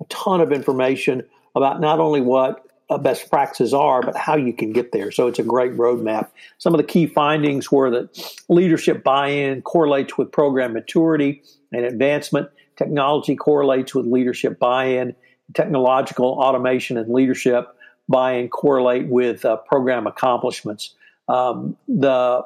a 0.00 0.04
ton 0.04 0.40
of 0.40 0.52
information 0.52 1.22
about 1.54 1.82
not 1.82 2.00
only 2.00 2.22
what 2.22 2.66
uh, 2.88 2.96
best 2.96 3.28
practices 3.30 3.74
are, 3.74 4.02
but 4.02 4.16
how 4.16 4.36
you 4.36 4.54
can 4.54 4.72
get 4.72 4.92
there. 4.92 5.12
So 5.12 5.26
it's 5.26 5.38
a 5.38 5.44
great 5.44 5.76
roadmap. 5.76 6.30
Some 6.56 6.72
of 6.72 6.78
the 6.78 6.86
key 6.86 7.06
findings 7.06 7.70
were 7.70 7.90
that 7.90 8.38
leadership 8.48 9.04
buy 9.04 9.28
in 9.28 9.60
correlates 9.60 10.16
with 10.16 10.32
program 10.32 10.72
maturity 10.72 11.42
and 11.72 11.84
advancement, 11.84 12.48
technology 12.76 13.36
correlates 13.36 13.94
with 13.94 14.06
leadership 14.06 14.58
buy 14.58 14.86
in, 14.86 15.14
technological 15.54 16.26
automation 16.26 16.96
and 16.96 17.12
leadership 17.12 17.76
buy 18.08 18.32
and 18.32 18.50
correlate 18.50 19.06
with 19.06 19.44
uh, 19.44 19.56
program 19.56 20.06
accomplishments. 20.06 20.94
Um, 21.28 21.76
the 21.86 22.42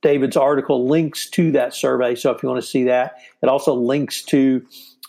David's 0.00 0.36
article 0.36 0.88
links 0.88 1.28
to 1.30 1.52
that 1.52 1.74
survey, 1.74 2.14
so 2.14 2.30
if 2.30 2.42
you 2.42 2.48
want 2.48 2.62
to 2.62 2.66
see 2.66 2.84
that, 2.84 3.16
it 3.42 3.48
also 3.48 3.74
links 3.74 4.22
to 4.24 4.66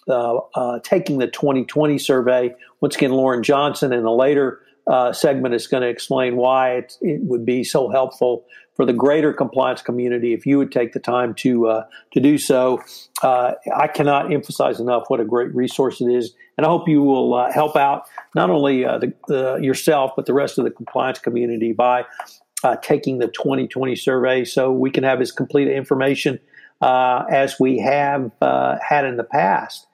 uh, 0.07 0.37
uh, 0.53 0.79
taking 0.83 1.17
the 1.17 1.27
2020 1.27 1.97
survey. 1.97 2.53
Once 2.81 2.95
again, 2.95 3.11
Lauren 3.11 3.41
Johnson 3.41 3.93
in 3.93 4.03
a 4.03 4.13
later 4.13 4.61
uh, 4.87 5.11
segment 5.11 5.55
is 5.55 5.67
going 5.67 5.81
to 5.81 5.89
explain 5.89 6.35
why 6.35 6.73
it, 6.75 6.97
it, 7.01 7.21
would 7.21 7.45
be 7.45 7.63
so 7.63 7.89
helpful 7.89 8.45
for 8.75 8.85
the 8.85 8.93
greater 8.93 9.33
compliance 9.33 9.81
community 9.81 10.33
if 10.33 10.45
you 10.45 10.57
would 10.57 10.71
take 10.71 10.93
the 10.93 10.99
time 10.99 11.33
to 11.33 11.67
uh, 11.67 11.85
to 12.11 12.19
do 12.19 12.37
so. 12.37 12.81
Uh, 13.23 13.53
I 13.75 13.87
cannot 13.87 14.31
emphasize 14.31 14.79
enough 14.79 15.05
what 15.07 15.19
a 15.19 15.25
great 15.25 15.53
resource 15.55 16.01
it 16.01 16.11
is, 16.11 16.33
and 16.57 16.65
I 16.65 16.69
hope 16.69 16.87
you 16.87 17.01
will 17.01 17.33
uh, 17.33 17.51
help 17.51 17.75
out 17.75 18.03
not 18.35 18.49
only 18.49 18.83
the, 18.83 19.13
the, 19.27 19.55
yourself 19.61 20.11
but 20.15 20.27
the 20.27 20.33
rest 20.33 20.57
of 20.57 20.65
the 20.65 20.71
compliance 20.71 21.19
community 21.19 21.73
by 21.73 22.05
taking 22.81 23.19
the 23.19 23.27
2020 23.27 23.95
survey, 23.95 24.43
so 24.43 24.71
we 24.71 24.89
can 24.89 25.03
have 25.03 25.21
as 25.21 25.31
complete 25.31 25.67
information 25.67 26.39
as 26.81 27.59
we 27.59 27.77
have 27.79 28.31
had 28.41 29.05
in 29.05 29.17
the 29.17 29.23
past. 29.23 29.87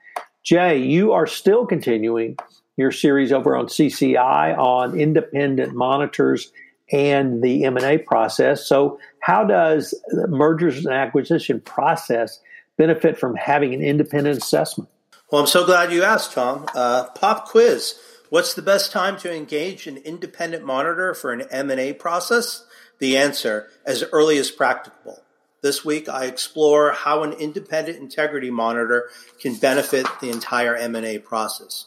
Jay, 0.44 0.78
you 0.78 1.12
are 1.12 1.28
still 1.28 1.66
continuing 1.66 2.36
your 2.78 2.92
series 2.92 3.32
over 3.32 3.56
on 3.56 3.68
CCI 3.68 4.58
on 4.58 5.00
independent 5.00 5.74
monitors 5.74 6.52
and 6.92 7.42
the 7.42 7.64
M&A 7.66 7.98
process. 8.00 8.66
So, 8.68 9.00
how 9.20 9.44
does 9.44 9.94
the 10.08 10.28
mergers 10.28 10.86
and 10.86 10.94
acquisition 10.94 11.62
process 11.62 12.40
benefit 12.78 13.18
from 13.18 13.36
having 13.36 13.74
an 13.74 13.82
independent 13.82 14.38
assessment? 14.38 14.90
Well, 15.32 15.42
I'm 15.42 15.48
so 15.48 15.66
glad 15.66 15.94
you 15.94 16.04
asked, 16.04 16.34
Tom. 16.34 16.66
Uh, 16.76 17.06
pop 17.10 17.48
quiz. 17.48 17.98
What's 18.30 18.54
the 18.54 18.62
best 18.62 18.92
time 18.92 19.18
to 19.20 19.34
engage 19.34 19.88
an 19.88 19.98
independent 19.98 20.66
monitor 20.66 21.14
for 21.14 21.32
an 21.32 21.44
M&A 21.52 21.94
process? 21.94 22.66
The 23.00 23.18
answer, 23.18 23.68
as 23.86 24.04
early 24.12 24.38
as 24.38 24.52
practicable. 24.52 25.22
This 25.62 25.86
week, 25.86 26.10
I 26.10 26.26
explore 26.26 26.92
how 26.92 27.24
an 27.24 27.34
independent 27.34 28.00
integrity 28.00 28.50
monitor 28.50 29.10
can 29.40 29.56
benefit 29.56 30.08
the 30.20 30.30
entire 30.30 30.76
M&A 30.76 31.20
process. 31.20 31.86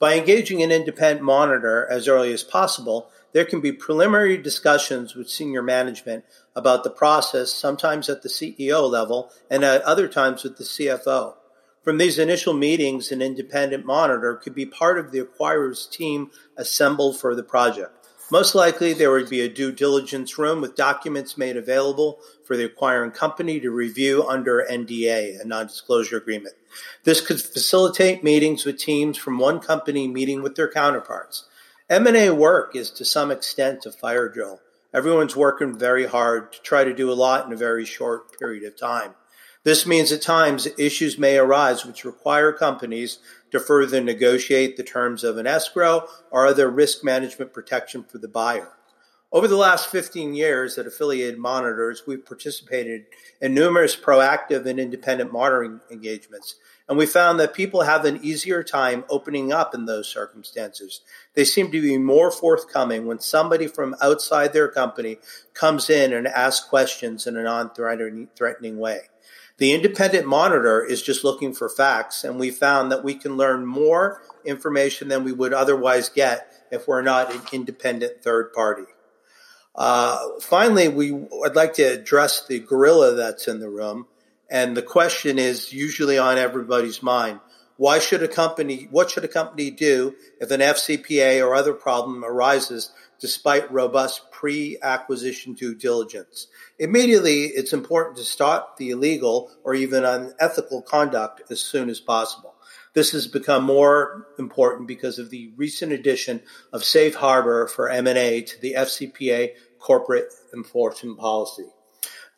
By 0.00 0.14
engaging 0.14 0.62
an 0.62 0.70
independent 0.70 1.22
monitor 1.22 1.86
as 1.90 2.06
early 2.06 2.32
as 2.32 2.44
possible, 2.44 3.10
there 3.32 3.44
can 3.44 3.60
be 3.60 3.72
preliminary 3.72 4.36
discussions 4.38 5.16
with 5.16 5.28
senior 5.28 5.62
management 5.62 6.24
about 6.54 6.84
the 6.84 6.90
process, 6.90 7.52
sometimes 7.52 8.08
at 8.08 8.22
the 8.22 8.28
CEO 8.28 8.88
level 8.88 9.32
and 9.50 9.64
at 9.64 9.82
other 9.82 10.06
times 10.06 10.44
with 10.44 10.56
the 10.56 10.64
CFO. 10.64 11.34
From 11.82 11.98
these 11.98 12.18
initial 12.18 12.54
meetings, 12.54 13.10
an 13.10 13.20
independent 13.20 13.84
monitor 13.84 14.36
could 14.36 14.54
be 14.54 14.66
part 14.66 14.98
of 14.98 15.10
the 15.10 15.18
acquirer's 15.18 15.86
team 15.86 16.30
assembled 16.56 17.18
for 17.18 17.34
the 17.34 17.42
project. 17.42 18.07
Most 18.30 18.54
likely, 18.54 18.92
there 18.92 19.10
would 19.10 19.30
be 19.30 19.40
a 19.40 19.48
due 19.48 19.72
diligence 19.72 20.36
room 20.36 20.60
with 20.60 20.76
documents 20.76 21.38
made 21.38 21.56
available 21.56 22.18
for 22.44 22.58
the 22.58 22.64
acquiring 22.64 23.12
company 23.12 23.58
to 23.60 23.70
review 23.70 24.26
under 24.28 24.66
NDA, 24.70 25.40
a 25.40 25.44
non 25.46 25.66
disclosure 25.68 26.18
agreement. 26.18 26.54
This 27.04 27.22
could 27.22 27.40
facilitate 27.40 28.22
meetings 28.22 28.66
with 28.66 28.78
teams 28.78 29.16
from 29.16 29.38
one 29.38 29.60
company 29.60 30.06
meeting 30.08 30.42
with 30.42 30.56
their 30.56 30.70
counterparts. 30.70 31.46
M&A 31.88 32.28
work 32.28 32.76
is 32.76 32.90
to 32.90 33.04
some 33.04 33.30
extent 33.30 33.86
a 33.86 33.92
fire 33.92 34.28
drill. 34.28 34.60
Everyone's 34.92 35.36
working 35.36 35.78
very 35.78 36.06
hard 36.06 36.52
to 36.52 36.60
try 36.60 36.84
to 36.84 36.94
do 36.94 37.10
a 37.10 37.14
lot 37.14 37.46
in 37.46 37.52
a 37.52 37.56
very 37.56 37.86
short 37.86 38.38
period 38.38 38.62
of 38.64 38.76
time. 38.78 39.14
This 39.64 39.86
means 39.86 40.12
at 40.12 40.22
times 40.22 40.68
issues 40.78 41.18
may 41.18 41.38
arise 41.38 41.84
which 41.84 42.04
require 42.04 42.52
companies 42.52 43.18
to 43.50 43.60
further 43.60 44.00
negotiate 44.00 44.76
the 44.76 44.82
terms 44.82 45.24
of 45.24 45.38
an 45.38 45.46
escrow 45.46 46.06
or 46.30 46.46
other 46.46 46.70
risk 46.70 47.04
management 47.04 47.52
protection 47.52 48.04
for 48.04 48.18
the 48.18 48.28
buyer. 48.28 48.72
Over 49.30 49.46
the 49.46 49.56
last 49.56 49.88
15 49.88 50.32
years 50.32 50.78
at 50.78 50.86
Affiliated 50.86 51.38
Monitors, 51.38 52.04
we've 52.06 52.24
participated 52.24 53.04
in 53.42 53.52
numerous 53.52 53.94
proactive 53.94 54.64
and 54.64 54.80
independent 54.80 55.34
monitoring 55.34 55.80
engagements, 55.90 56.54
and 56.88 56.96
we 56.96 57.04
found 57.04 57.38
that 57.38 57.52
people 57.52 57.82
have 57.82 58.06
an 58.06 58.24
easier 58.24 58.62
time 58.62 59.04
opening 59.10 59.52
up 59.52 59.74
in 59.74 59.84
those 59.84 60.08
circumstances. 60.08 61.02
They 61.34 61.44
seem 61.44 61.70
to 61.70 61.82
be 61.82 61.98
more 61.98 62.30
forthcoming 62.30 63.04
when 63.04 63.20
somebody 63.20 63.66
from 63.66 63.94
outside 64.00 64.54
their 64.54 64.68
company 64.68 65.18
comes 65.52 65.90
in 65.90 66.14
and 66.14 66.26
asks 66.26 66.66
questions 66.66 67.26
in 67.26 67.36
a 67.36 67.42
non 67.42 67.70
threatening 67.74 68.78
way. 68.78 69.00
The 69.58 69.72
independent 69.72 70.24
monitor 70.24 70.84
is 70.84 71.02
just 71.02 71.24
looking 71.24 71.52
for 71.52 71.68
facts, 71.68 72.22
and 72.22 72.38
we 72.38 72.50
found 72.50 72.92
that 72.92 73.02
we 73.02 73.14
can 73.14 73.36
learn 73.36 73.66
more 73.66 74.22
information 74.44 75.08
than 75.08 75.24
we 75.24 75.32
would 75.32 75.52
otherwise 75.52 76.08
get 76.08 76.52
if 76.70 76.86
we're 76.86 77.02
not 77.02 77.34
an 77.34 77.42
independent 77.52 78.22
third 78.22 78.52
party. 78.52 78.86
Uh, 79.74 80.40
finally, 80.40 80.88
we 80.88 81.12
I'd 81.44 81.56
like 81.56 81.74
to 81.74 81.82
address 81.82 82.46
the 82.46 82.60
gorilla 82.60 83.14
that's 83.14 83.48
in 83.48 83.58
the 83.58 83.68
room, 83.68 84.06
and 84.48 84.76
the 84.76 84.82
question 84.82 85.38
is 85.40 85.72
usually 85.72 86.18
on 86.18 86.38
everybody's 86.38 87.02
mind: 87.02 87.40
Why 87.76 87.98
should 87.98 88.22
a 88.22 88.28
company? 88.28 88.86
What 88.92 89.10
should 89.10 89.24
a 89.24 89.28
company 89.28 89.72
do 89.72 90.14
if 90.40 90.52
an 90.52 90.60
FCPA 90.60 91.44
or 91.44 91.56
other 91.56 91.74
problem 91.74 92.24
arises, 92.24 92.92
despite 93.20 93.70
robust 93.72 94.30
pre-acquisition 94.30 95.54
due 95.54 95.74
diligence? 95.74 96.46
Immediately, 96.78 97.44
it's 97.44 97.72
important 97.72 98.16
to 98.16 98.24
stop 98.24 98.76
the 98.76 98.90
illegal 98.90 99.50
or 99.64 99.74
even 99.74 100.04
unethical 100.04 100.82
conduct 100.82 101.42
as 101.50 101.60
soon 101.60 101.90
as 101.90 102.00
possible. 102.00 102.54
This 102.94 103.12
has 103.12 103.26
become 103.26 103.64
more 103.64 104.26
important 104.38 104.88
because 104.88 105.18
of 105.18 105.30
the 105.30 105.52
recent 105.56 105.92
addition 105.92 106.42
of 106.72 106.84
safe 106.84 107.14
harbor 107.14 107.68
for 107.68 107.88
M&A 107.88 108.42
to 108.42 108.60
the 108.60 108.74
FCPA 108.74 109.52
corporate 109.78 110.32
enforcement 110.54 111.18
policy. 111.18 111.66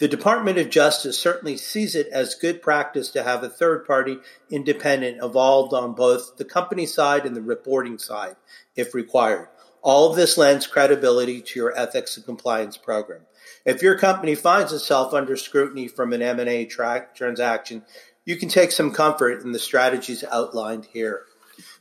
The 0.00 0.08
Department 0.08 0.56
of 0.56 0.70
Justice 0.70 1.18
certainly 1.18 1.58
sees 1.58 1.94
it 1.94 2.06
as 2.08 2.34
good 2.34 2.62
practice 2.62 3.10
to 3.10 3.22
have 3.22 3.42
a 3.42 3.50
third 3.50 3.86
party 3.86 4.16
independent 4.50 5.22
involved 5.22 5.74
on 5.74 5.94
both 5.94 6.38
the 6.38 6.44
company 6.46 6.86
side 6.86 7.26
and 7.26 7.36
the 7.36 7.42
reporting 7.42 7.98
side, 7.98 8.36
if 8.74 8.94
required. 8.94 9.48
All 9.82 10.10
of 10.10 10.16
this 10.16 10.36
lends 10.36 10.66
credibility 10.66 11.40
to 11.40 11.58
your 11.58 11.76
ethics 11.76 12.16
and 12.16 12.26
compliance 12.26 12.76
program. 12.76 13.22
If 13.64 13.82
your 13.82 13.98
company 13.98 14.34
finds 14.34 14.72
itself 14.72 15.12
under 15.14 15.36
scrutiny 15.36 15.88
from 15.88 16.12
an 16.12 16.22
M&A 16.22 16.64
tra- 16.66 17.08
transaction, 17.14 17.82
you 18.24 18.36
can 18.36 18.48
take 18.48 18.72
some 18.72 18.92
comfort 18.92 19.42
in 19.42 19.52
the 19.52 19.58
strategies 19.58 20.24
outlined 20.24 20.86
here. 20.86 21.24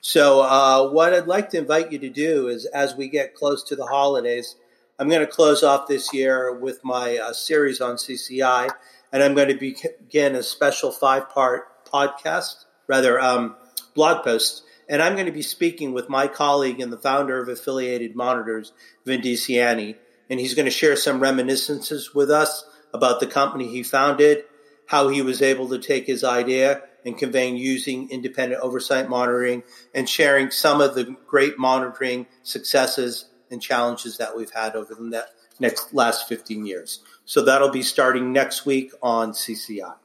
So, 0.02 0.42
uh, 0.42 0.90
what 0.90 1.14
I'd 1.14 1.28
like 1.28 1.50
to 1.52 1.58
invite 1.58 1.92
you 1.92 2.00
to 2.00 2.10
do 2.10 2.48
is, 2.48 2.66
as 2.66 2.96
we 2.96 3.08
get 3.08 3.36
close 3.36 3.64
to 3.66 3.76
the 3.76 3.86
holidays, 3.86 4.56
I'm 4.98 5.08
going 5.08 5.22
to 5.22 5.28
close 5.28 5.64
off 5.64 5.88
this 5.88 6.14
year 6.14 6.54
with 6.54 6.84
my 6.84 7.18
uh, 7.18 7.34
series 7.34 7.80
on 7.80 7.96
CCI, 7.96 8.70
and 9.14 9.24
I'm 9.24 9.36
going 9.36 9.48
to 9.48 9.56
begin 9.56 10.36
a 10.36 10.44
special 10.44 10.92
five 10.92 11.30
part 11.30 11.86
podcast, 11.86 12.66
rather, 12.88 13.20
um, 13.20 13.56
blog 13.94 14.24
post. 14.24 14.64
And 14.90 15.04
I'm 15.04 15.14
going 15.14 15.28
to 15.28 15.32
be 15.32 15.44
speaking 15.44 15.94
with 15.94 16.10
my 16.10 16.28
colleague 16.28 16.82
and 16.82 16.92
the 16.92 16.98
founder 16.98 17.40
of 17.40 17.48
Affiliated 17.48 18.16
Monitors, 18.16 18.74
Vin 19.06 19.22
DiCianni, 19.22 19.96
and 20.32 20.40
he's 20.40 20.56
going 20.56 20.66
to 20.66 20.72
share 20.72 20.96
some 20.96 21.20
reminiscences 21.20 22.16
with 22.16 22.32
us 22.32 22.66
about 22.92 23.20
the 23.20 23.28
company 23.28 23.68
he 23.68 23.84
founded, 23.84 24.46
how 24.88 25.08
he 25.10 25.22
was 25.22 25.44
able 25.44 25.70
to 25.70 25.78
take 25.78 26.08
his 26.08 26.24
idea 26.24 26.82
and 27.06 27.18
conveying 27.18 27.56
using 27.56 28.10
independent 28.10 28.62
oversight 28.62 29.08
monitoring, 29.08 29.64
and 29.94 30.10
sharing 30.10 30.50
some 30.50 30.82
of 30.82 30.96
the 30.96 31.16
great 31.28 31.58
monitoring 31.58 32.26
successes 32.42 33.30
and 33.52 33.62
challenges 33.62 34.18
that 34.18 34.36
we've 34.36 34.52
had 34.52 34.76
over 34.76 34.96
the 34.96 35.26
next 35.60 35.94
last 35.94 36.28
15 36.28 36.66
years. 36.66 37.02
So 37.26 37.44
that'll 37.44 37.70
be 37.70 37.84
starting 37.84 38.34
next 38.34 38.66
week 38.66 38.92
on 39.02 39.32
CCI. 39.34 39.96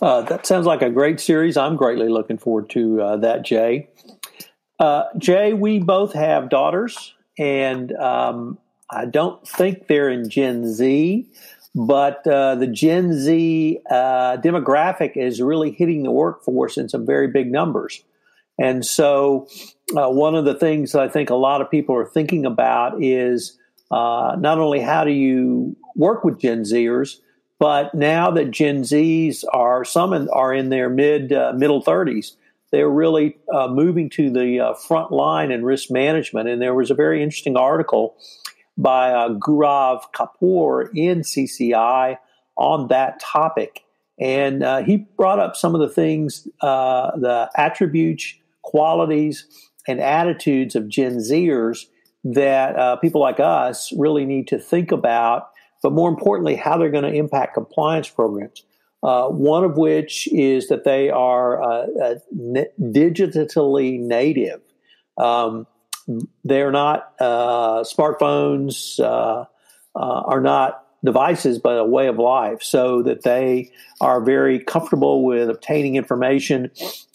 Uh, 0.00 0.22
that 0.22 0.46
sounds 0.46 0.66
like 0.66 0.82
a 0.82 0.90
great 0.90 1.20
series. 1.20 1.56
I'm 1.56 1.76
greatly 1.76 2.08
looking 2.08 2.38
forward 2.38 2.70
to 2.70 3.00
uh, 3.00 3.16
that, 3.18 3.44
Jay. 3.44 3.88
Uh, 4.78 5.04
Jay, 5.16 5.52
we 5.54 5.78
both 5.78 6.12
have 6.12 6.50
daughters, 6.50 7.14
and 7.38 7.92
um, 7.92 8.58
I 8.90 9.06
don't 9.06 9.46
think 9.46 9.86
they're 9.86 10.10
in 10.10 10.28
Gen 10.28 10.70
Z, 10.70 11.26
but 11.74 12.26
uh, 12.26 12.56
the 12.56 12.66
Gen 12.66 13.14
Z 13.14 13.78
uh, 13.90 14.36
demographic 14.36 15.16
is 15.16 15.40
really 15.40 15.70
hitting 15.70 16.02
the 16.02 16.10
workforce 16.10 16.76
in 16.76 16.88
some 16.88 17.06
very 17.06 17.28
big 17.28 17.50
numbers. 17.50 18.02
And 18.58 18.84
so, 18.84 19.48
uh, 19.96 20.08
one 20.08 20.34
of 20.34 20.44
the 20.44 20.54
things 20.54 20.92
that 20.92 21.02
I 21.02 21.08
think 21.08 21.30
a 21.30 21.34
lot 21.34 21.60
of 21.60 21.70
people 21.70 21.94
are 21.94 22.06
thinking 22.06 22.46
about 22.46 23.02
is 23.02 23.58
not 23.90 24.58
only 24.58 24.80
how 24.80 25.04
do 25.04 25.12
you 25.12 25.76
work 25.94 26.24
with 26.24 26.40
Gen 26.40 26.62
Zers, 26.62 27.18
but 27.58 27.94
now 27.94 28.30
that 28.30 28.50
Gen 28.50 28.82
Zs 28.82 29.44
are 29.52 29.84
some 29.84 30.12
in, 30.12 30.28
are 30.28 30.52
in 30.52 30.68
their 30.68 30.88
mid 30.88 31.32
uh, 31.32 31.52
middle 31.56 31.82
thirties, 31.82 32.36
they're 32.72 32.90
really 32.90 33.36
uh, 33.52 33.68
moving 33.68 34.10
to 34.10 34.30
the 34.30 34.60
uh, 34.60 34.74
front 34.74 35.12
line 35.12 35.50
in 35.50 35.64
risk 35.64 35.90
management. 35.90 36.48
And 36.48 36.60
there 36.60 36.74
was 36.74 36.90
a 36.90 36.94
very 36.94 37.22
interesting 37.22 37.56
article 37.56 38.16
by 38.76 39.12
uh, 39.12 39.30
Kapoor 39.30 40.88
in 40.94 41.20
CCI 41.20 42.18
on 42.56 42.88
that 42.88 43.20
topic. 43.20 43.82
And 44.18 44.62
uh, 44.62 44.82
he 44.82 45.06
brought 45.16 45.38
up 45.38 45.56
some 45.56 45.74
of 45.74 45.80
the 45.80 45.88
things, 45.88 46.48
uh, 46.60 47.16
the 47.16 47.50
attributes 47.56 48.34
qualities 48.62 49.46
and 49.86 50.00
attitudes 50.00 50.74
of 50.74 50.88
Gen 50.88 51.18
Zers 51.18 51.86
that 52.24 52.76
uh, 52.76 52.96
people 52.96 53.20
like 53.20 53.38
us 53.38 53.92
really 53.96 54.24
need 54.24 54.48
to 54.48 54.58
think 54.58 54.90
about, 54.90 55.50
but 55.86 55.92
more 55.92 56.08
importantly, 56.08 56.56
how 56.56 56.76
they're 56.76 56.90
going 56.90 57.04
to 57.04 57.16
impact 57.16 57.54
compliance 57.54 58.08
programs. 58.08 58.64
Uh, 59.04 59.28
one 59.28 59.62
of 59.62 59.76
which 59.76 60.26
is 60.32 60.66
that 60.66 60.82
they 60.82 61.10
are 61.10 61.62
uh, 61.62 61.86
uh 62.02 62.14
digitally 62.80 64.00
native. 64.00 64.60
Um, 65.16 65.68
they're 66.42 66.72
not 66.72 67.12
uh, 67.20 67.84
smartphones, 67.84 68.98
uh, 68.98 69.44
are 69.94 70.40
not 70.40 70.82
devices, 71.04 71.60
but 71.60 71.78
a 71.78 71.84
way 71.84 72.08
of 72.08 72.18
life, 72.18 72.64
so 72.64 73.00
that 73.02 73.22
they 73.22 73.70
are 74.00 74.20
very 74.20 74.58
comfortable 74.58 75.24
with 75.24 75.48
obtaining 75.48 75.94
information 75.94 76.72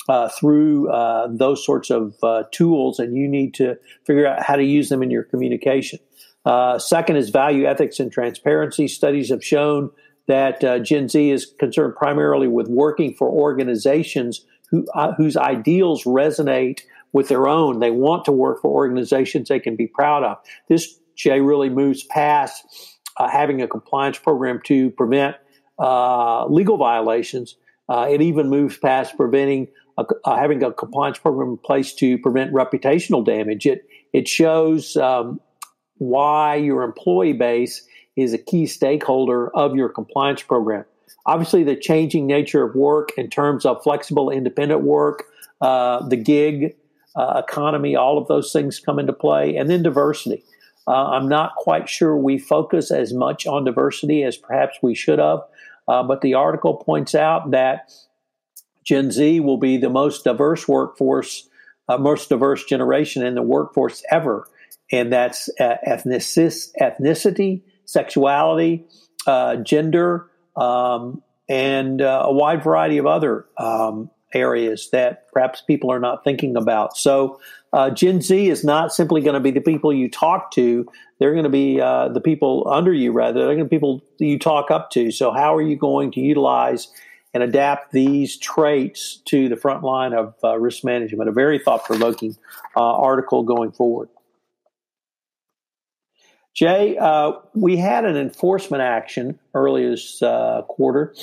uh, 0.08 0.30
through 0.30 0.90
uh, 0.90 1.28
those 1.30 1.66
sorts 1.66 1.90
of 1.90 2.16
uh, 2.24 2.44
tools, 2.52 3.00
and 3.00 3.18
you 3.18 3.28
need 3.28 3.54
to 3.56 3.78
figure 4.06 4.26
out 4.26 4.42
how 4.42 4.56
to 4.56 4.64
use 4.64 4.88
them 4.88 5.04
in 5.04 5.12
your 5.12 5.24
communication. 5.24 6.00
Uh, 6.46 6.80
second 6.80 7.18
is 7.18 7.30
value 7.30 7.66
ethics 7.66 8.00
and 8.00 8.12
transparency. 8.12 8.88
Studies 8.88 9.30
have 9.30 9.44
shown 9.44 9.92
that 10.28 10.64
uh, 10.64 10.80
Gen 10.80 11.10
Z 11.10 11.30
is 11.30 11.54
concerned 11.60 11.96
primarily 11.96 12.48
with 12.48 12.68
working 12.68 13.14
for 13.14 13.30
organizations 13.30 14.46
who, 14.70 14.86
uh, 14.96 15.14
whose 15.14 15.38
ideals 15.38 16.04
resonate 16.04 16.82
with 17.14 17.28
their 17.28 17.48
own. 17.48 17.80
They 17.80 17.92
want 17.92 18.26
to 18.26 18.32
work 18.32 18.62
for 18.62 18.72
organizations 18.72 19.50
they 19.50 19.60
can 19.60 19.76
be 19.76 19.88
proud 19.88 20.24
of. 20.24 20.38
This, 20.70 20.98
Jay, 21.16 21.42
really 21.42 21.70
moves 21.70 22.04
past 22.04 22.64
having 23.20 23.62
a 23.62 23.68
compliance 23.68 24.18
program 24.18 24.62
to 24.66 24.90
prevent 24.92 25.36
legal 25.78 26.78
violations. 26.78 27.56
it 27.90 28.22
even 28.22 28.50
moves 28.50 28.78
past 28.78 29.16
preventing 29.18 29.68
uh, 29.98 30.36
having 30.36 30.64
a 30.64 30.72
compliance 30.72 31.20
program 31.20 31.50
in 31.50 31.58
place 31.58 31.94
to 31.96 32.18
prevent 32.20 32.54
reputational 32.54 33.26
damage. 33.26 33.66
It 33.66 33.88
it 34.14 34.28
shows 34.28 34.98
um, 34.98 35.40
why 36.02 36.56
your 36.56 36.82
employee 36.82 37.32
base 37.32 37.86
is 38.16 38.34
a 38.34 38.38
key 38.40 38.66
stakeholder 38.66 39.56
of 39.56 39.76
your 39.76 39.88
compliance 39.88 40.42
program. 40.42 40.84
Obviously, 41.28 41.64
the 41.64 41.76
changing 41.76 42.26
nature 42.26 42.64
of 42.64 42.74
work 42.74 43.12
in 43.18 43.30
terms 43.30 43.68
of 43.68 43.84
flexible, 43.84 44.32
independent 44.32 44.82
work, 44.82 45.26
uh, 45.62 46.04
the 46.08 46.16
gig 46.16 46.76
uh, 47.16 47.44
economy, 47.48 47.96
all 47.96 48.18
of 48.18 48.28
those 48.28 48.52
things 48.52 48.80
come 48.80 48.98
into 48.98 49.14
play, 49.14 49.56
and 49.56 49.70
then 49.70 49.84
diversity. 49.84 50.44
Uh, 50.88 51.12
I'm 51.12 51.30
not 51.30 51.54
quite 51.58 51.88
sure 51.88 52.18
we 52.18 52.40
focus 52.40 52.90
as 52.90 53.14
much 53.14 53.46
on 53.46 53.64
diversity 53.64 54.24
as 54.24 54.38
perhaps 54.38 54.80
we 54.82 54.96
should 54.96 55.20
have, 55.20 55.42
uh, 55.88 56.02
but 56.02 56.22
the 56.22 56.34
article 56.34 56.74
points 56.74 57.14
out 57.14 57.52
that 57.52 57.92
Gen 58.84 59.12
Z 59.12 59.40
will 59.42 59.58
be 59.58 59.78
the 59.78 59.92
most 59.92 60.24
diverse 60.24 60.68
workforce, 60.68 61.48
uh, 61.88 62.00
most 62.00 62.30
diverse 62.30 62.66
generation 62.66 63.24
in 63.24 63.36
the 63.36 63.44
workforce 63.44 64.04
ever. 64.10 64.48
And 64.92 65.12
that's 65.12 65.50
uh, 65.60 65.76
ethnicity, 65.88 67.62
sexuality, 67.86 68.86
uh, 69.28 69.58
gender, 69.58 70.30
um, 70.56 71.22
and 71.48 72.02
uh, 72.02 72.24
a 72.26 72.34
wide 72.34 72.64
variety 72.64 72.98
of 72.98 73.06
other 73.06 73.46
um, 73.58 74.10
areas 74.34 74.90
that 74.92 75.32
perhaps 75.32 75.62
people 75.62 75.92
are 75.92 76.00
not 76.00 76.24
thinking 76.24 76.56
about. 76.56 76.98
So, 76.98 77.40
uh, 77.74 77.90
Gen 77.90 78.22
Z 78.22 78.50
is 78.50 78.66
not 78.66 78.94
simply 78.94 79.22
going 79.22 79.34
to 79.34 79.40
be 79.40 79.52
the 79.52 79.62
people 79.62 79.94
you 79.94 80.10
talk 80.10 80.52
to; 80.52 80.86
they're 81.20 81.32
going 81.32 81.46
to 81.46 81.50
be 81.50 81.80
uh, 81.80 82.10
the 82.10 82.20
people 82.20 82.68
under 82.70 82.94
you. 82.94 83.12
Rather, 83.14 83.46
they're 83.46 83.56
going 83.56 83.60
to 83.60 83.66
be 83.66 83.76
people 83.76 84.04
you 84.20 84.38
talk 84.38 84.72
up 84.72 84.92
to. 84.92 85.12
So, 85.12 85.32
how 85.32 85.56
are 85.56 85.62
you 85.62 85.78
going 85.78 86.12
to 86.12 86.20
utilize 86.20 86.90
and 87.34 87.44
adapt 87.44 87.92
these 87.94 88.38
traits 88.38 89.22
to 89.26 89.48
the 89.48 89.56
front 89.56 89.84
line 89.84 90.14
of 90.14 90.36
uh, 90.44 90.58
risk 90.60 90.84
management. 90.84 91.30
A 91.30 91.32
very 91.32 91.60
thought 91.60 91.86
provoking 91.86 92.36
article 92.76 93.44
going 93.44 93.72
forward. 93.72 94.10
Jay, 96.54 96.98
uh, 96.98 97.34
we 97.54 97.78
had 97.78 98.06
an 98.06 98.18
enforcement 98.18 98.84
action 98.84 99.40
earlier 99.54 99.92
this 99.92 100.22
uh, 100.22 100.64
quarter, 100.68 101.14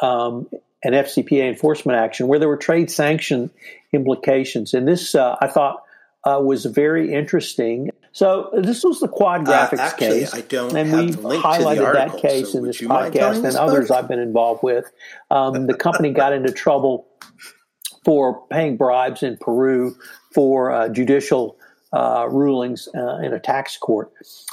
um, 0.00 0.48
an 0.82 0.92
FCPA 0.92 1.48
enforcement 1.48 1.98
action 1.98 2.26
where 2.26 2.38
there 2.38 2.48
were 2.48 2.56
trade 2.56 2.90
sanction 2.90 3.50
implications. 3.92 4.74
And 4.74 4.86
this, 4.86 5.14
uh, 5.14 5.36
I 5.40 5.46
thought, 5.46 5.84
uh, 6.24 6.40
was 6.42 6.64
very 6.64 7.12
interesting. 7.12 7.90
So 8.12 8.50
this 8.54 8.82
was 8.82 9.00
the 9.00 9.08
Quad 9.08 9.46
uh, 9.48 9.52
Graphics 9.52 9.78
actually, 9.78 10.20
case, 10.20 10.34
I 10.34 10.40
don't 10.40 10.76
and 10.76 10.92
we've 10.92 11.16
highlighted 11.16 11.84
article, 11.84 11.92
that 11.92 12.22
case 12.22 12.52
so 12.52 12.58
in 12.58 12.64
this 12.64 12.80
podcast 12.80 13.44
and 13.44 13.56
others? 13.56 13.90
I've 13.90 14.08
been 14.08 14.20
involved 14.20 14.62
with. 14.62 14.90
Um, 15.30 15.66
the 15.66 15.74
company 15.74 16.12
got 16.12 16.32
into 16.32 16.52
trouble 16.52 17.06
for 18.04 18.46
paying 18.48 18.76
bribes 18.76 19.22
in 19.22 19.36
Peru 19.36 19.96
for 20.32 20.70
uh, 20.70 20.88
judicial 20.88 21.58
uh, 21.94 22.26
rulings 22.30 22.88
uh, 22.94 23.18
in 23.18 23.32
a 23.32 23.38
tax 23.38 23.76
court. 23.76 24.12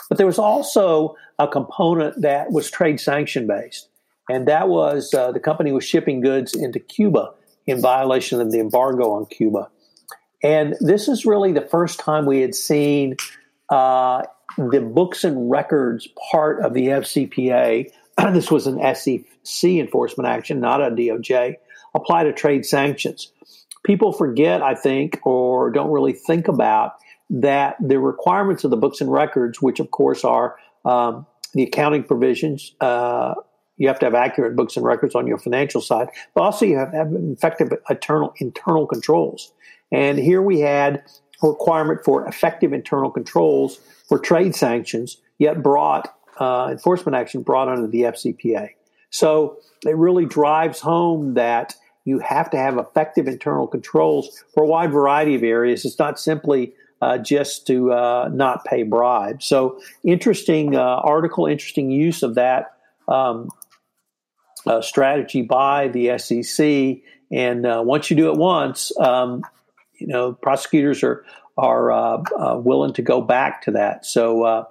But 0.09 0.17
there 0.17 0.27
was 0.27 0.39
also 0.39 1.15
a 1.39 1.47
component 1.47 2.21
that 2.21 2.51
was 2.51 2.69
trade 2.69 2.99
sanction 2.99 3.47
based, 3.47 3.89
and 4.29 4.47
that 4.47 4.69
was 4.69 5.13
uh, 5.13 5.31
the 5.31 5.39
company 5.39 5.71
was 5.71 5.83
shipping 5.83 6.21
goods 6.21 6.55
into 6.55 6.79
Cuba 6.79 7.33
in 7.65 7.81
violation 7.81 8.39
of 8.39 8.51
the 8.51 8.59
embargo 8.59 9.11
on 9.11 9.25
Cuba. 9.25 9.69
And 10.43 10.75
this 10.79 11.07
is 11.07 11.25
really 11.25 11.51
the 11.51 11.61
first 11.61 11.99
time 11.99 12.25
we 12.25 12.41
had 12.41 12.55
seen 12.55 13.15
uh, 13.69 14.23
the 14.57 14.81
books 14.81 15.23
and 15.23 15.49
records 15.49 16.07
part 16.31 16.63
of 16.63 16.73
the 16.73 16.87
FCPA. 16.87 17.91
this 18.33 18.51
was 18.51 18.67
an 18.67 18.79
SEC 18.95 19.69
enforcement 19.71 20.27
action, 20.27 20.59
not 20.59 20.81
a 20.81 20.91
DOJ, 20.91 21.55
apply 21.93 22.23
to 22.23 22.33
trade 22.33 22.65
sanctions. 22.65 23.31
People 23.83 24.13
forget, 24.13 24.61
I 24.61 24.75
think, 24.75 25.19
or 25.23 25.71
don't 25.71 25.91
really 25.91 26.13
think 26.13 26.47
about 26.47 26.93
that 27.31 27.77
the 27.79 27.97
requirements 27.97 28.63
of 28.63 28.71
the 28.71 28.77
books 28.77 29.01
and 29.01 29.11
records, 29.11 29.61
which 29.61 29.79
of 29.79 29.89
course 29.91 30.23
are 30.23 30.57
um, 30.85 31.25
the 31.53 31.63
accounting 31.63 32.03
provisions, 32.03 32.75
uh, 32.81 33.33
you 33.77 33.87
have 33.87 33.97
to 33.99 34.05
have 34.05 34.13
accurate 34.13 34.55
books 34.55 34.75
and 34.75 34.85
records 34.85 35.15
on 35.15 35.25
your 35.25 35.39
financial 35.39 35.81
side, 35.81 36.09
but 36.35 36.41
also 36.41 36.65
you 36.65 36.77
have 36.77 36.93
have 36.93 37.13
effective 37.13 37.73
internal 37.89 38.33
internal 38.37 38.85
controls. 38.85 39.53
And 39.91 40.19
here 40.19 40.41
we 40.41 40.59
had 40.59 41.03
a 41.41 41.47
requirement 41.47 42.03
for 42.03 42.27
effective 42.27 42.73
internal 42.73 43.09
controls 43.09 43.79
for 44.07 44.19
trade 44.19 44.55
sanctions, 44.55 45.17
yet 45.39 45.63
brought 45.63 46.13
uh, 46.39 46.67
enforcement 46.69 47.15
action 47.15 47.41
brought 47.41 47.69
under 47.69 47.87
the 47.87 48.01
FCPA. 48.01 48.69
So 49.09 49.57
it 49.85 49.95
really 49.95 50.25
drives 50.25 50.79
home 50.79 51.33
that 51.35 51.75
you 52.03 52.19
have 52.19 52.49
to 52.51 52.57
have 52.57 52.77
effective 52.77 53.27
internal 53.27 53.67
controls 53.67 54.43
for 54.53 54.63
a 54.63 54.67
wide 54.67 54.91
variety 54.91 55.35
of 55.35 55.43
areas. 55.43 55.85
It's 55.85 55.99
not 55.99 56.19
simply 56.19 56.73
uh, 57.01 57.17
just 57.17 57.65
to 57.67 57.91
uh, 57.91 58.29
not 58.31 58.63
pay 58.65 58.83
bribes. 58.83 59.45
So, 59.45 59.79
interesting 60.03 60.75
uh, 60.75 60.79
article, 60.79 61.47
interesting 61.47 61.89
use 61.89 62.21
of 62.23 62.35
that 62.35 62.77
um, 63.07 63.49
uh, 64.65 64.81
strategy 64.81 65.41
by 65.41 65.87
the 65.87 66.17
SEC. 66.19 67.01
And 67.31 67.65
uh, 67.65 67.81
once 67.83 68.09
you 68.11 68.17
do 68.17 68.29
it 68.31 68.37
once, 68.37 68.97
um, 68.99 69.43
you 69.95 70.07
know 70.07 70.33
prosecutors 70.33 71.03
are 71.03 71.25
are 71.57 71.91
uh, 71.91 72.57
willing 72.57 72.93
to 72.93 73.01
go 73.01 73.21
back 73.21 73.63
to 73.63 73.71
that. 73.71 74.05
So, 74.05 74.67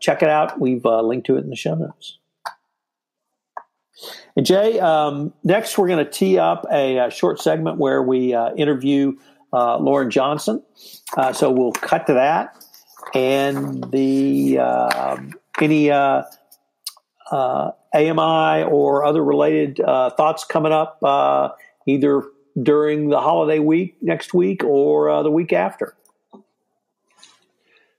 check 0.00 0.22
it 0.22 0.28
out. 0.28 0.60
We've 0.60 0.84
linked 0.84 1.26
to 1.26 1.36
it 1.36 1.44
in 1.44 1.50
the 1.50 1.56
show 1.56 1.74
notes. 1.74 2.18
And 4.34 4.46
Jay, 4.46 4.80
um, 4.80 5.34
next 5.44 5.76
we're 5.76 5.88
going 5.88 6.04
to 6.04 6.10
tee 6.10 6.38
up 6.38 6.66
a, 6.72 6.96
a, 6.98 7.10
short 7.10 7.38
segment 7.38 7.76
where 7.76 8.02
we 8.02 8.34
interview 8.34 9.16
uh, 9.52 9.78
Lauren 9.78 10.10
Johnson. 10.10 10.62
Uh, 11.16 11.32
so 11.32 11.50
we'll 11.50 11.72
cut 11.72 12.06
to 12.06 12.14
that. 12.14 12.56
And 13.14 13.90
the 13.90 14.58
uh, 14.58 15.18
any 15.60 15.90
uh, 15.90 16.22
uh, 17.30 17.70
AMI 17.94 18.64
or 18.64 19.04
other 19.04 19.22
related 19.22 19.80
uh, 19.80 20.10
thoughts 20.10 20.44
coming 20.44 20.72
up 20.72 20.98
either 21.86 22.22
during 22.60 23.08
the 23.08 23.20
holiday 23.20 23.58
week 23.58 23.96
next 24.00 24.34
week 24.34 24.62
or 24.64 25.22
the 25.22 25.30
week 25.30 25.52
after. 25.52 25.94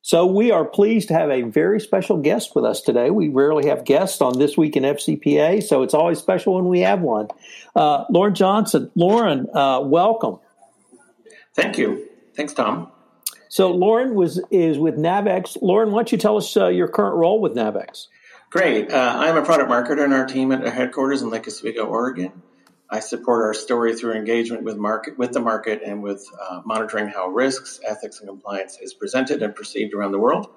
So 0.05 0.25
we 0.25 0.51
are 0.51 0.65
pleased 0.65 1.07
to 1.07 1.13
have 1.13 1.29
a 1.29 1.43
very 1.43 1.79
special 1.79 2.17
guest 2.17 2.55
with 2.55 2.65
us 2.65 2.81
today. 2.81 3.09
We 3.09 3.29
rarely 3.29 3.69
have 3.69 3.85
guests 3.85 4.19
on 4.19 4.37
this 4.37 4.57
week 4.57 4.75
in 4.75 4.83
FCPA, 4.83 5.63
so 5.63 5.81
it's 5.81 5.93
always 5.93 6.19
special 6.19 6.55
when 6.55 6.65
we 6.65 6.81
have 6.81 6.99
one. 6.99 7.29
Uh, 7.73 8.03
Lauren 8.09 8.35
Johnson, 8.35 8.91
Lauren, 8.95 9.47
uh, 9.53 9.79
welcome. 9.81 10.39
Thank 11.55 11.77
you. 11.77 12.09
Thanks, 12.35 12.53
Tom. 12.53 12.91
So 13.49 13.71
Lauren 13.71 14.15
was 14.15 14.41
is 14.49 14.79
with 14.79 14.95
Navex. 14.95 15.57
Lauren, 15.61 15.91
why 15.91 15.99
don't 15.99 16.11
you 16.11 16.17
tell 16.17 16.37
us 16.37 16.57
uh, 16.57 16.67
your 16.67 16.87
current 16.87 17.15
role 17.15 17.39
with 17.39 17.53
Navex? 17.53 18.07
Great. 18.49 18.91
Uh, 18.91 19.13
I'm 19.17 19.37
a 19.37 19.43
product 19.43 19.69
marketer 19.69 20.03
in 20.03 20.13
our 20.13 20.25
team 20.25 20.51
at 20.51 20.63
our 20.63 20.71
headquarters 20.71 21.21
in 21.21 21.29
Lake 21.29 21.47
Oswego, 21.47 21.85
Oregon. 21.85 22.41
I 22.89 22.99
support 22.99 23.43
our 23.43 23.53
story 23.53 23.95
through 23.95 24.13
engagement 24.13 24.63
with 24.63 24.77
market 24.77 25.17
with 25.17 25.33
the 25.33 25.39
market 25.39 25.81
and 25.83 26.03
with 26.03 26.27
uh, 26.39 26.61
monitoring 26.65 27.07
how 27.07 27.27
risks, 27.27 27.79
ethics, 27.83 28.19
and 28.19 28.29
compliance 28.29 28.77
is 28.79 28.93
presented 28.93 29.41
and 29.41 29.55
perceived 29.55 29.93
around 29.93 30.11
the 30.11 30.19
world, 30.19 30.47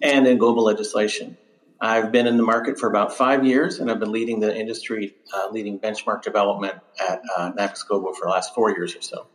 and 0.00 0.26
in 0.26 0.38
global 0.38 0.64
legislation. 0.64 1.36
I've 1.80 2.12
been 2.12 2.26
in 2.26 2.36
the 2.36 2.42
market 2.42 2.78
for 2.78 2.88
about 2.88 3.16
five 3.16 3.44
years, 3.44 3.78
and 3.78 3.90
I've 3.90 3.98
been 3.98 4.12
leading 4.12 4.40
the 4.40 4.54
industry, 4.54 5.14
uh, 5.32 5.48
leading 5.50 5.80
benchmark 5.80 6.22
development 6.22 6.74
at 7.00 7.22
uh, 7.36 7.52
Navex 7.52 7.86
Global 7.86 8.12
for 8.12 8.26
the 8.26 8.30
last 8.30 8.54
four 8.54 8.70
years 8.70 8.94
or 8.94 9.02
so. 9.02 9.26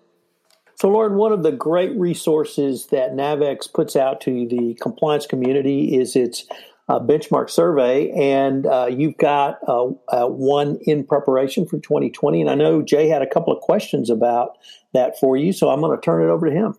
So, 0.75 0.89
Lauren, 0.89 1.15
one 1.15 1.31
of 1.31 1.43
the 1.43 1.51
great 1.51 1.97
resources 1.97 2.88
that 2.88 3.13
Navex 3.13 3.71
puts 3.71 3.95
out 3.95 4.19
to 4.21 4.47
the 4.47 4.77
compliance 4.81 5.25
community 5.25 5.97
is 5.97 6.15
its 6.15 6.45
uh, 6.88 6.99
benchmark 6.99 7.49
survey, 7.49 8.11
and 8.11 8.65
uh, 8.65 8.88
you've 8.89 9.17
got 9.17 9.57
uh, 9.67 9.88
uh 10.09 10.27
one 10.27 10.77
in 10.81 11.05
preparation 11.05 11.65
for 11.65 11.79
2020. 11.79 12.41
And 12.41 12.49
I 12.49 12.55
know 12.55 12.81
Jay 12.81 13.07
had 13.07 13.21
a 13.21 13.27
couple 13.27 13.53
of 13.53 13.61
questions 13.61 14.09
about 14.09 14.57
that 14.93 15.19
for 15.19 15.35
you, 15.38 15.53
so 15.53 15.69
I'm 15.69 15.81
going 15.81 15.97
to 15.97 16.01
turn 16.03 16.21
it 16.21 16.31
over 16.31 16.47
to 16.49 16.55
him. 16.55 16.75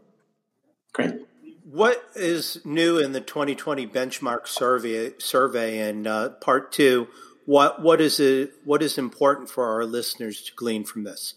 Great. 0.92 1.14
What 1.64 2.02
is 2.14 2.61
new 2.64 2.98
in 2.98 3.12
the 3.12 3.20
2020 3.20 3.87
benchmark 3.88 4.46
survey? 4.46 5.12
Survey 5.18 5.78
and 5.80 6.06
uh, 6.06 6.28
part 6.30 6.70
two. 6.70 7.09
What 7.46 7.82
what 7.82 8.00
is 8.00 8.20
it? 8.20 8.52
What 8.64 8.82
is 8.82 8.98
important 8.98 9.50
for 9.50 9.66
our 9.66 9.85
listeners 9.85 10.42
to 10.42 10.52
glean 10.54 10.85
from 10.85 11.04
this? 11.04 11.35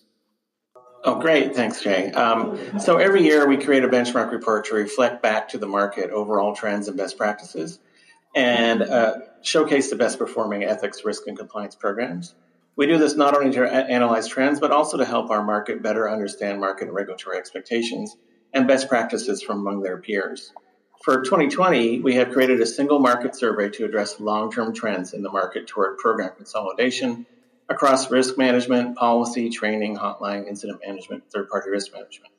Oh, 1.03 1.17
great. 1.19 1.55
Thanks, 1.55 1.81
Jay. 1.81 2.12
Um, 2.12 2.77
so 2.79 2.97
every 2.97 3.23
year 3.23 3.47
we 3.47 3.57
create 3.57 3.85
a 3.85 3.88
benchmark 3.88 4.31
report 4.31 4.65
to 4.65 4.75
reflect 4.75 5.23
back 5.23 5.47
to 5.49 5.57
the 5.57 5.67
market 5.67 6.09
overall 6.09 6.53
trends 6.53 6.89
and 6.89 6.97
best 6.97 7.17
practices 7.17 7.79
and 8.35 8.81
uh, 8.81 9.19
showcase 9.41 9.89
the 9.89 9.95
best 9.95 10.19
performing 10.19 10.65
ethics, 10.65 11.05
risk, 11.05 11.27
and 11.27 11.38
compliance 11.38 11.73
programs. 11.73 12.35
We 12.75 12.85
do 12.85 12.97
this 12.97 13.15
not 13.15 13.35
only 13.35 13.51
to 13.51 13.63
analyze 13.65 14.27
trends, 14.27 14.59
but 14.59 14.71
also 14.71 14.97
to 14.97 15.05
help 15.05 15.29
our 15.29 15.43
market 15.43 15.81
better 15.81 16.09
understand 16.09 16.59
market 16.59 16.88
and 16.88 16.95
regulatory 16.95 17.38
expectations 17.38 18.17
and 18.53 18.67
best 18.67 18.89
practices 18.89 19.41
from 19.41 19.59
among 19.59 19.81
their 19.81 19.97
peers. 19.97 20.51
For 21.03 21.21
2020, 21.21 22.01
we 22.01 22.15
have 22.15 22.31
created 22.31 22.59
a 22.59 22.65
single 22.65 22.99
market 22.99 23.35
survey 23.35 23.69
to 23.69 23.85
address 23.85 24.19
long 24.19 24.51
term 24.51 24.73
trends 24.73 25.13
in 25.13 25.21
the 25.21 25.31
market 25.31 25.65
toward 25.65 25.97
program 25.97 26.31
consolidation 26.35 27.25
across 27.69 28.10
risk 28.10 28.38
management, 28.38 28.97
policy, 28.97 29.49
training, 29.49 29.95
hotline, 29.95 30.47
incident 30.47 30.82
management, 30.86 31.23
third 31.32 31.49
party 31.49 31.69
risk 31.69 31.93
management. 31.93 32.34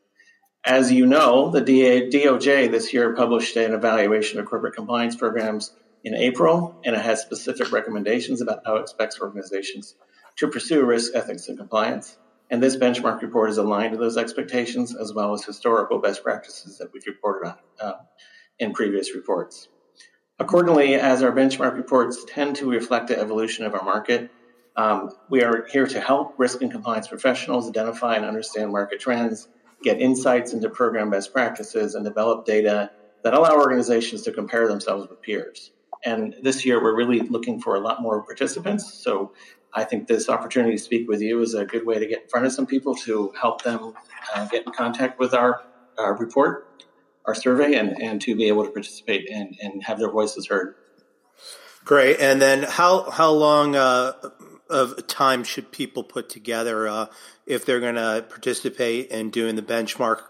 As 0.65 0.93
you 0.93 1.07
know, 1.07 1.51
the 1.51 1.63
DOJ 1.63 2.71
this 2.71 2.93
year 2.93 3.15
published 3.15 3.57
an 3.57 3.73
evaluation 3.73 4.39
of 4.39 4.47
corporate 4.47 4.75
compliance 4.75 5.17
programs 5.17 5.73
in 6.05 6.15
April, 6.15 6.81
and 6.85 6.95
it 6.95 7.03
has 7.03 7.23
specific 7.23 7.73
recommendations 7.73 8.41
about 8.41 8.61
how 8.67 8.77
it 8.77 8.83
expects 8.83 9.21
organizations 9.21 9.95
to 10.37 10.49
pursue 10.49 10.85
risk, 10.85 11.13
ethics, 11.15 11.49
and 11.49 11.57
compliance. 11.59 12.19
And 12.51 12.63
this 12.63 12.77
benchmark 12.77 13.23
report 13.23 13.51
is 13.51 13.59
aligned 13.59 13.93
to 13.93 13.99
those 13.99 14.17
expectations 14.17 14.95
as 14.95 15.15
well 15.15 15.33
as 15.33 15.45
historical 15.45 15.99
best 15.99 16.23
practices 16.23 16.79
that 16.79 16.93
we've 16.93 17.07
reported 17.07 17.49
on 17.49 17.57
uh, 17.81 17.93
in 18.59 18.73
previous 18.73 19.15
reports. 19.15 19.69
Accordingly, 20.39 20.95
as 20.95 21.23
our 21.23 21.33
benchmark 21.33 21.77
reports 21.77 22.25
tend 22.27 22.57
to 22.57 22.71
reflect 22.71 23.09
the 23.09 23.19
evolution 23.19 23.65
of 23.65 23.75
our 23.75 23.85
market, 23.85 24.31
um, 24.81 25.11
we 25.29 25.43
are 25.43 25.67
here 25.71 25.87
to 25.87 26.01
help 26.01 26.35
risk 26.39 26.63
and 26.63 26.73
compliance 26.73 27.07
professionals 27.07 27.69
identify 27.69 28.17
and 28.17 28.25
understand 28.25 28.73
market 28.73 28.99
trends, 28.99 29.47
get 29.83 30.01
insights 30.01 30.55
into 30.55 30.71
program 30.71 31.11
best 31.11 31.35
practices, 31.35 31.95
and 31.95 32.03
develop 32.03 32.47
data 32.47 32.91
that 33.23 33.35
allow 33.35 33.57
organizations 33.57 34.23
to 34.23 34.33
compare 34.33 34.67
themselves 34.69 35.07
with 35.11 35.21
peers. 35.21 35.71
And 36.03 36.35
this 36.43 36.65
year, 36.65 36.83
we're 36.83 36.97
really 36.97 37.21
looking 37.21 37.61
for 37.61 37.75
a 37.75 37.81
lot 37.81 38.01
more 38.01 38.23
participants. 38.23 38.95
So 38.95 39.33
I 39.75 39.85
think 39.85 40.09
this 40.09 40.31
opportunity 40.31 40.79
to 40.79 40.83
speak 40.83 41.07
with 41.07 41.21
you 41.21 41.43
is 41.43 41.53
a 41.53 41.67
good 41.67 41.85
way 41.85 41.99
to 41.99 42.07
get 42.07 42.23
in 42.23 42.29
front 42.29 42.47
of 42.47 42.53
some 42.53 42.67
people 42.67 42.95
to 43.07 43.35
help 43.39 43.63
them 43.63 43.93
uh, 44.35 44.47
get 44.47 44.67
in 44.67 44.73
contact 44.73 45.19
with 45.19 45.35
our, 45.35 45.63
our 45.99 46.17
report, 46.17 46.87
our 47.27 47.35
survey, 47.35 47.75
and, 47.75 48.01
and 48.01 48.23
to 48.23 48.35
be 48.35 48.49
able 48.49 48.65
to 48.65 48.71
participate 48.71 49.31
and, 49.31 49.59
and 49.61 49.85
have 49.85 49.99
their 49.99 50.11
voices 50.11 50.47
heard. 50.47 50.75
Great. 51.85 52.21
And 52.21 52.41
then 52.41 52.63
how 52.63 53.11
how 53.11 53.33
long 53.33 53.75
uh, 53.75 54.13
of 54.71 55.07
time 55.07 55.45
should 55.45 55.73
people 55.73 56.03
put 56.03 56.29
together 56.29 56.89
uh, 56.89 57.07
if 57.47 57.65
they're 57.65 57.81
going 57.81 57.97
to 57.97 58.25
participate 58.29 59.09
in 59.11 59.31
doing 59.31 59.57
the 59.57 59.63
benchmark? 59.63 60.23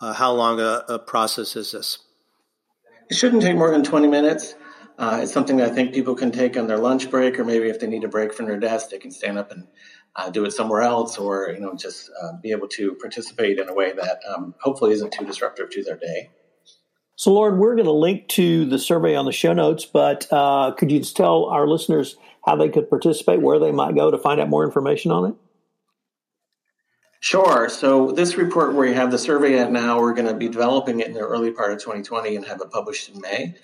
Uh, 0.00 0.12
how 0.12 0.32
long 0.32 0.60
a, 0.60 0.84
a, 0.88 0.98
process 0.98 1.56
is 1.56 1.72
this? 1.72 1.98
It 3.08 3.16
shouldn't 3.16 3.42
take 3.42 3.56
more 3.56 3.70
than 3.70 3.82
20 3.82 4.08
minutes. 4.08 4.54
Uh, 4.98 5.20
it's 5.22 5.32
something 5.32 5.56
that 5.56 5.70
I 5.70 5.74
think 5.74 5.94
people 5.94 6.14
can 6.14 6.30
take 6.30 6.56
on 6.56 6.66
their 6.66 6.78
lunch 6.78 7.10
break, 7.10 7.38
or 7.38 7.44
maybe 7.44 7.68
if 7.68 7.80
they 7.80 7.86
need 7.86 8.04
a 8.04 8.08
break 8.08 8.34
from 8.34 8.46
their 8.46 8.58
desk, 8.58 8.90
they 8.90 8.98
can 8.98 9.10
stand 9.10 9.38
up 9.38 9.50
and 9.50 9.66
uh, 10.16 10.30
do 10.30 10.44
it 10.44 10.52
somewhere 10.52 10.82
else, 10.82 11.18
or 11.18 11.50
you 11.50 11.60
know, 11.60 11.74
just 11.74 12.10
uh, 12.22 12.32
be 12.42 12.50
able 12.50 12.68
to 12.68 12.94
participate 12.94 13.58
in 13.58 13.68
a 13.68 13.74
way 13.74 13.92
that 13.92 14.20
um, 14.28 14.54
hopefully 14.60 14.92
isn't 14.92 15.12
too 15.12 15.24
disruptive 15.24 15.70
to 15.70 15.82
their 15.82 15.96
day. 15.96 16.30
So, 17.16 17.32
Lauren, 17.32 17.58
we're 17.58 17.74
going 17.74 17.86
to 17.86 17.92
link 17.92 18.28
to 18.28 18.66
the 18.66 18.78
survey 18.78 19.16
on 19.16 19.24
the 19.24 19.32
show 19.32 19.54
notes, 19.54 19.86
but 19.86 20.26
uh, 20.30 20.72
could 20.72 20.90
you 20.90 20.98
just 20.98 21.16
tell 21.16 21.46
our 21.46 21.66
listeners 21.66 22.16
how 22.46 22.56
they 22.56 22.68
could 22.68 22.88
participate, 22.88 23.40
where 23.40 23.58
they 23.58 23.72
might 23.72 23.94
go 23.94 24.10
to 24.10 24.18
find 24.18 24.40
out 24.40 24.48
more 24.48 24.64
information 24.64 25.10
on 25.10 25.30
it? 25.30 25.34
Sure. 27.20 27.68
So, 27.68 28.12
this 28.12 28.36
report 28.36 28.74
where 28.74 28.86
you 28.86 28.94
have 28.94 29.10
the 29.10 29.18
survey 29.18 29.58
at 29.58 29.72
now, 29.72 30.00
we're 30.00 30.14
going 30.14 30.28
to 30.28 30.34
be 30.34 30.48
developing 30.48 31.00
it 31.00 31.08
in 31.08 31.14
the 31.14 31.20
early 31.20 31.50
part 31.50 31.72
of 31.72 31.78
2020 31.78 32.36
and 32.36 32.46
have 32.46 32.60
it 32.60 32.70
published 32.70 33.08
in 33.08 33.20
May. 33.20 33.54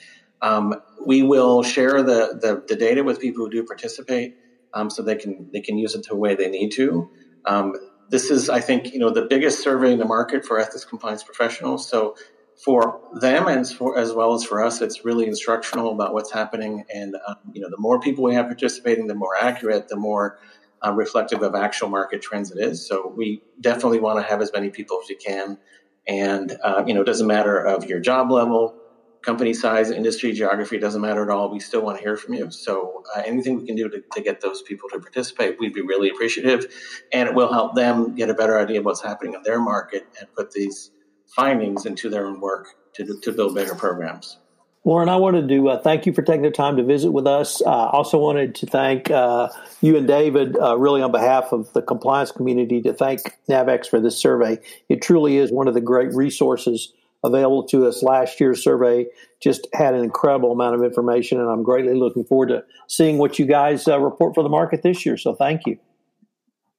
Um, 0.41 0.74
we 1.07 1.22
will 1.22 1.62
share 1.62 2.03
the, 2.03 2.39
the, 2.41 2.64
the, 2.66 2.74
data 2.74 3.05
with 3.05 3.20
people 3.20 3.45
who 3.45 3.51
do 3.51 3.62
participate 3.62 4.35
um, 4.74 4.91
so 4.91 5.01
they 5.01 5.14
can 5.14 5.49
they 5.53 5.61
can 5.61 5.78
use 5.78 5.95
it 5.95 6.05
the 6.09 6.16
way 6.16 6.35
they 6.35 6.51
need 6.51 6.70
to. 6.72 7.09
Um, 7.45 7.74
this 8.09 8.30
is, 8.30 8.51
I 8.51 8.61
think, 8.61 8.93
you 8.93 8.99
know, 8.99 9.11
the 9.11 9.22
biggest 9.22 9.62
survey 9.62 9.93
in 9.93 9.99
the 9.99 10.05
market 10.05 10.45
for 10.45 10.59
ethics 10.59 10.85
compliance 10.85 11.22
professionals. 11.22 11.89
So 11.89 12.16
for 12.65 13.01
them 13.15 13.49
and 13.49 13.69
for, 13.69 13.99
as 13.99 14.13
well 14.13 14.35
as 14.35 14.45
for 14.45 14.63
us, 14.63 14.81
it's 14.81 15.05
really 15.05 15.27
instructional 15.27 15.93
about 15.93 16.15
what's 16.15 16.33
happening. 16.33 16.85
And 16.95 17.17
um, 17.27 17.37
you 17.53 17.61
know, 17.61 17.69
the 17.69 17.79
more 17.79 18.01
people 18.01 18.23
we 18.23 18.35
have 18.35 18.47
participating, 18.47 19.09
the 19.09 19.15
more 19.15 19.37
accurate, 19.41 19.89
the 19.89 19.97
more 19.97 20.39
uh, 20.85 20.93
reflective 20.93 21.43
of 21.43 21.55
actual 21.55 21.89
market 21.89 22.23
trends 22.23 22.53
it 22.53 22.59
is. 22.59 22.87
So 22.87 23.13
we 23.17 23.43
definitely 23.61 24.01
want 24.01 24.21
to 24.21 24.29
have 24.29 24.41
as 24.41 24.53
many 24.53 24.71
people 24.71 25.01
as 25.03 25.09
we 25.09 25.17
can. 25.17 25.59
And 26.07 26.57
uh, 26.63 26.85
you 26.87 26.95
know, 26.95 27.03
it 27.03 27.07
doesn't 27.07 27.27
matter 27.27 27.59
of 27.59 27.85
your 27.87 28.01
job 28.01 28.31
level, 28.31 28.77
company 29.23 29.55
size, 29.55 29.91
industry, 29.91 30.33
geography, 30.33 30.79
doesn't 30.79 31.01
matter 31.01 31.23
at 31.23 31.31
all. 31.31 31.51
We 31.51 31.61
still 31.61 31.83
want 31.83 31.99
to 31.99 32.03
hear 32.03 32.17
from 32.17 32.35
you. 32.35 32.51
So 32.51 33.03
uh, 33.17 33.23
anything 33.25 33.59
we 33.59 33.67
can 33.67 33.77
do 33.77 33.89
to, 33.89 34.03
to, 34.13 34.21
get 34.21 34.41
those 34.41 34.63
people 34.63 34.89
to 34.91 34.99
participate, 34.99 35.59
we'd 35.61 35.75
be 35.75 35.81
really 35.81 36.11
appreciative. 36.11 36.67
And 37.13 37.29
it 37.29 37.35
will 37.35 37.53
help 37.53 37.77
them 37.77 38.17
get 38.17 38.31
a 38.31 38.35
better 38.35 38.59
idea 38.59 38.81
of 38.81 38.85
what's 38.85 39.03
happening 39.03 39.35
in 39.35 39.43
their 39.45 39.61
market 39.61 40.07
and 40.19 40.33
put 40.35 40.51
these 40.51 40.91
findings 41.35 41.87
into 41.87 42.09
their 42.09 42.26
own 42.26 42.41
work 42.41 42.68
to, 42.95 43.18
to 43.20 43.33
build 43.33 43.55
better 43.55 43.74
programs. 43.74 44.39
Lauren, 44.85 45.09
I 45.09 45.16
wanted 45.16 45.49
to 45.49 45.68
uh, 45.68 45.80
thank 45.80 46.07
you 46.07 46.12
for 46.12 46.22
taking 46.22 46.43
the 46.43 46.51
time 46.51 46.76
to 46.76 46.83
visit 46.83 47.12
with 47.12 47.26
us. 47.26 47.62
I 47.62 47.70
uh, 47.70 47.91
also 47.91 48.18
wanted 48.18 48.57
to 48.57 48.66
thank 48.66 49.12
uh, 49.12 49.49
you 49.80 49.97
and 49.97 50.09
David, 50.09 50.59
uh, 50.59 50.76
really 50.76 51.03
on 51.03 51.12
behalf 51.12 51.53
of 51.53 51.72
the 51.72 51.83
compliance 51.83 52.33
community, 52.33 52.83
to 52.83 52.93
thank 52.93 53.20
NAVEX 53.49 53.87
for 53.87 54.01
this 54.01 54.20
survey. 54.20 54.59
It 54.89 55.01
truly 55.01 55.37
is 55.37 55.53
one 55.53 55.68
of 55.68 55.74
the 55.74 55.80
great 55.80 56.12
resources 56.14 56.93
available 57.22 57.62
to 57.68 57.87
us. 57.87 58.03
Last 58.03 58.41
year's 58.41 58.61
survey 58.61 59.07
just 59.41 59.68
had 59.72 59.95
an 59.95 60.03
incredible 60.03 60.51
amount 60.51 60.74
of 60.74 60.83
information, 60.83 61.39
and 61.39 61.49
I'm 61.49 61.62
greatly 61.62 61.95
looking 61.95 62.24
forward 62.24 62.49
to 62.49 62.64
seeing 62.89 63.18
what 63.18 63.39
you 63.39 63.47
guys 63.47 63.87
uh, 63.87 64.01
report 64.01 64.35
for 64.35 64.43
the 64.43 64.49
market 64.49 64.83
this 64.83 65.07
year. 65.07 65.16
So 65.16 65.33
thank 65.33 65.64
you. 65.64 65.78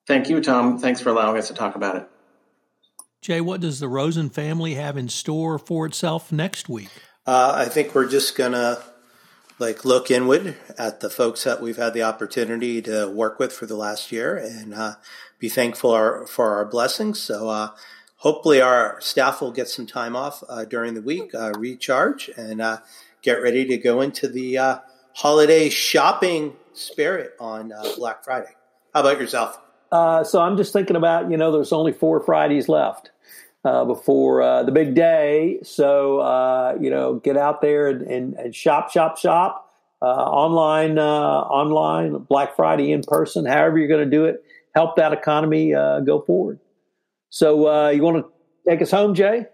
Thank 0.08 0.28
you, 0.28 0.42
Tom. 0.42 0.78
Thanks 0.78 1.00
for 1.00 1.10
allowing 1.10 1.38
us 1.38 1.48
to 1.48 1.54
talk 1.54 1.76
about 1.76 1.96
it. 1.96 2.10
Jay, 3.24 3.40
what 3.40 3.62
does 3.62 3.80
the 3.80 3.88
Rosen 3.88 4.30
family 4.30 4.74
have 4.74 4.98
in 4.98 5.08
store 5.08 5.58
for 5.58 5.86
itself 5.86 6.30
next 6.30 6.68
week? 6.68 6.90
Uh, 7.26 7.54
I 7.56 7.70
think 7.70 7.96
we're 7.96 8.10
just 8.10 8.36
gonna 8.36 8.84
like 9.60 9.86
look 9.86 10.12
inward 10.12 10.58
at 10.78 11.00
the 11.00 11.10
folks 11.10 11.46
that 11.46 11.62
we've 11.62 11.78
had 11.78 11.94
the 11.94 12.04
opportunity 12.04 12.82
to 12.82 13.08
work 13.08 13.40
with 13.40 13.54
for 13.54 13.66
the 13.66 13.78
last 13.78 14.12
year 14.12 14.36
and 14.36 14.74
uh, 14.74 14.96
be 15.40 15.48
thankful 15.48 15.92
our, 15.92 16.28
for 16.28 16.54
our 16.54 16.66
blessings. 16.66 17.18
So 17.18 17.48
uh, 17.48 17.70
hopefully 18.18 18.60
our 18.60 19.00
staff 19.00 19.40
will 19.40 19.54
get 19.54 19.70
some 19.70 19.88
time 19.88 20.18
off 20.18 20.44
uh, 20.50 20.66
during 20.66 20.94
the 20.94 21.02
week, 21.02 21.34
uh, 21.34 21.54
recharge, 21.58 22.30
and 22.36 22.62
uh, 22.62 22.80
get 23.22 23.42
ready 23.42 23.64
to 23.68 23.78
go 23.78 24.02
into 24.02 24.28
the 24.28 24.82
holiday 25.14 25.70
shopping 25.70 26.58
spirit 26.74 27.36
on 27.40 27.72
Black 27.96 28.26
Friday. 28.26 28.52
How 28.94 29.00
about 29.00 29.22
yourself? 29.22 29.62
so 29.94 30.42
I'm 30.42 30.58
just 30.58 30.74
thinking 30.74 30.98
about 30.98 31.32
you 31.32 31.38
know 31.38 31.54
there's 31.54 31.72
only 31.72 31.94
four 31.94 32.20
Fridays 32.20 32.68
left 32.68 33.12
uh, 33.64 33.86
before 33.86 34.42
uh, 34.42 34.64
the 34.64 34.72
big 34.72 34.94
day. 34.96 35.60
So, 35.64 36.20
uh, 36.20 36.78
you 36.80 36.90
know, 36.90 37.16
get 37.16 37.38
out 37.38 37.62
there 37.62 37.88
and, 37.88 38.02
and, 38.02 38.34
and 38.36 38.56
shop, 38.56 38.92
shop, 38.92 39.18
shop. 39.18 39.70
Uh, 40.02 40.06
online, 40.06 40.98
uh, 40.98 41.04
online, 41.04 42.18
Black 42.24 42.58
Friday 42.58 42.92
in 42.92 43.02
person, 43.04 43.46
however 43.46 43.78
you're 43.78 43.88
going 43.88 44.04
to 44.04 44.18
do 44.18 44.26
it, 44.26 44.44
help 44.76 44.98
that 44.98 45.14
economy 45.14 45.74
uh, 45.74 46.02
go 46.02 46.20
forward. 46.20 46.60
So, 47.30 47.90
you 47.90 48.04
want 48.04 48.18
to 48.18 48.70
take 48.70 48.82
us 48.82 48.92
home, 48.92 49.16
Jay? 49.16 49.46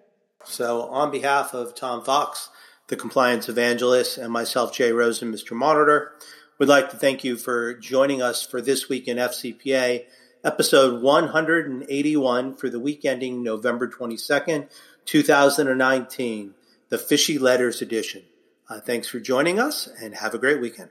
So, 0.44 0.82
on 0.90 1.12
behalf 1.12 1.54
of 1.54 1.76
Tom 1.76 2.04
Fox, 2.04 2.50
the 2.88 2.96
compliance 2.96 3.48
evangelist, 3.48 4.18
and 4.18 4.34
myself, 4.34 4.74
Jay 4.74 4.92
Rosen, 4.92 5.32
Mr. 5.32 5.52
Monitor, 5.52 6.14
we'd 6.58 6.68
like 6.68 6.90
to 6.90 6.98
thank 6.98 7.24
you 7.24 7.38
for 7.38 7.76
joining 7.76 8.24
us 8.24 8.44
for 8.44 8.60
this 8.60 8.90
week 8.90 9.08
in 9.08 9.18
FCPA 9.18 10.06
episode 10.44 11.02
181 11.02 12.56
for 12.56 12.70
the 12.70 12.80
week 12.80 13.06
ending 13.06 13.44
November 13.44 13.88
22nd, 13.88 14.70
2019, 15.06 16.54
the 16.90 16.98
Fishy 16.98 17.38
Letters 17.38 17.82
edition. 17.82 18.24
Uh, 18.70 18.80
thanks 18.80 19.08
for 19.08 19.20
joining 19.20 19.60
us 19.60 19.90
and 20.02 20.16
have 20.16 20.34
a 20.34 20.38
great 20.38 20.62
weekend. 20.62 20.90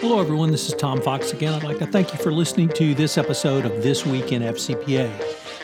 Hello, 0.00 0.20
everyone. 0.20 0.50
This 0.52 0.68
is 0.68 0.74
Tom 0.74 1.02
Fox 1.02 1.32
again. 1.32 1.52
I'd 1.52 1.64
like 1.64 1.78
to 1.78 1.86
thank 1.86 2.12
you 2.12 2.18
for 2.20 2.32
listening 2.32 2.68
to 2.70 2.94
this 2.94 3.18
episode 3.18 3.64
of 3.64 3.82
This 3.82 4.06
Week 4.06 4.32
in 4.32 4.42
FCPA. 4.42 5.10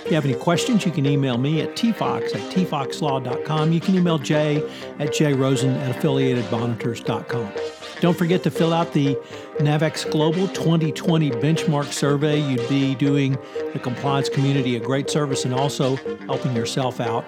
If 0.04 0.10
you 0.10 0.14
have 0.16 0.26
any 0.26 0.34
questions, 0.34 0.84
you 0.84 0.92
can 0.92 1.06
email 1.06 1.38
me 1.38 1.62
at 1.62 1.70
tfox 1.76 2.34
at 2.34 2.52
tfoxlaw.com. 2.52 3.72
You 3.72 3.80
can 3.80 3.94
email 3.94 4.18
jay 4.18 4.56
at 4.98 5.10
jrosen 5.10 5.76
at 5.76 5.96
affiliatedmonitors.com. 5.96 7.73
Don't 8.04 8.18
forget 8.18 8.42
to 8.42 8.50
fill 8.50 8.74
out 8.74 8.92
the 8.92 9.14
NAVEX 9.60 10.10
Global 10.10 10.46
2020 10.48 11.30
benchmark 11.30 11.86
survey. 11.86 12.38
You'd 12.38 12.68
be 12.68 12.94
doing 12.94 13.38
the 13.72 13.78
compliance 13.78 14.28
community 14.28 14.76
a 14.76 14.78
great 14.78 15.08
service 15.08 15.46
and 15.46 15.54
also 15.54 15.96
helping 16.26 16.54
yourself 16.54 17.00
out 17.00 17.24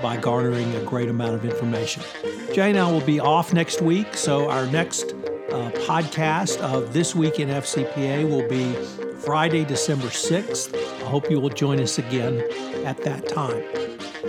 by 0.00 0.16
garnering 0.16 0.72
a 0.76 0.84
great 0.84 1.08
amount 1.08 1.34
of 1.34 1.44
information. 1.44 2.04
Jay 2.52 2.70
and 2.70 2.78
I 2.78 2.88
will 2.88 3.00
be 3.00 3.18
off 3.18 3.52
next 3.52 3.82
week, 3.82 4.14
so 4.14 4.48
our 4.48 4.66
next 4.66 5.06
uh, 5.50 5.72
podcast 5.88 6.60
of 6.60 6.92
This 6.92 7.16
Week 7.16 7.40
in 7.40 7.48
FCPA 7.48 8.30
will 8.30 8.48
be 8.48 8.74
Friday, 9.24 9.64
December 9.64 10.06
6th. 10.06 10.72
I 11.02 11.04
hope 11.08 11.32
you 11.32 11.40
will 11.40 11.48
join 11.48 11.80
us 11.80 11.98
again 11.98 12.44
at 12.86 12.96
that 12.98 13.26
time. 13.26 13.64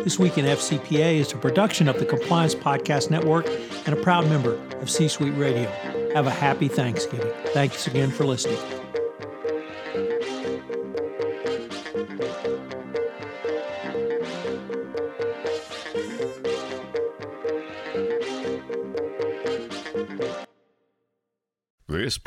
This 0.03 0.19
Week 0.19 0.37
in 0.37 0.43
FCPA 0.43 1.15
is 1.15 1.31
a 1.31 1.37
production 1.37 1.87
of 1.87 1.97
the 1.97 2.05
Compliance 2.05 2.53
Podcast 2.53 3.09
Network 3.09 3.47
and 3.85 3.89
a 3.89 3.95
proud 3.95 4.27
member 4.27 4.55
of 4.81 4.89
C 4.89 5.07
Suite 5.07 5.33
Radio. 5.37 5.69
Have 6.13 6.27
a 6.27 6.31
happy 6.31 6.67
Thanksgiving. 6.67 7.31
Thanks 7.53 7.87
again 7.87 8.11
for 8.11 8.25
listening. 8.25 8.59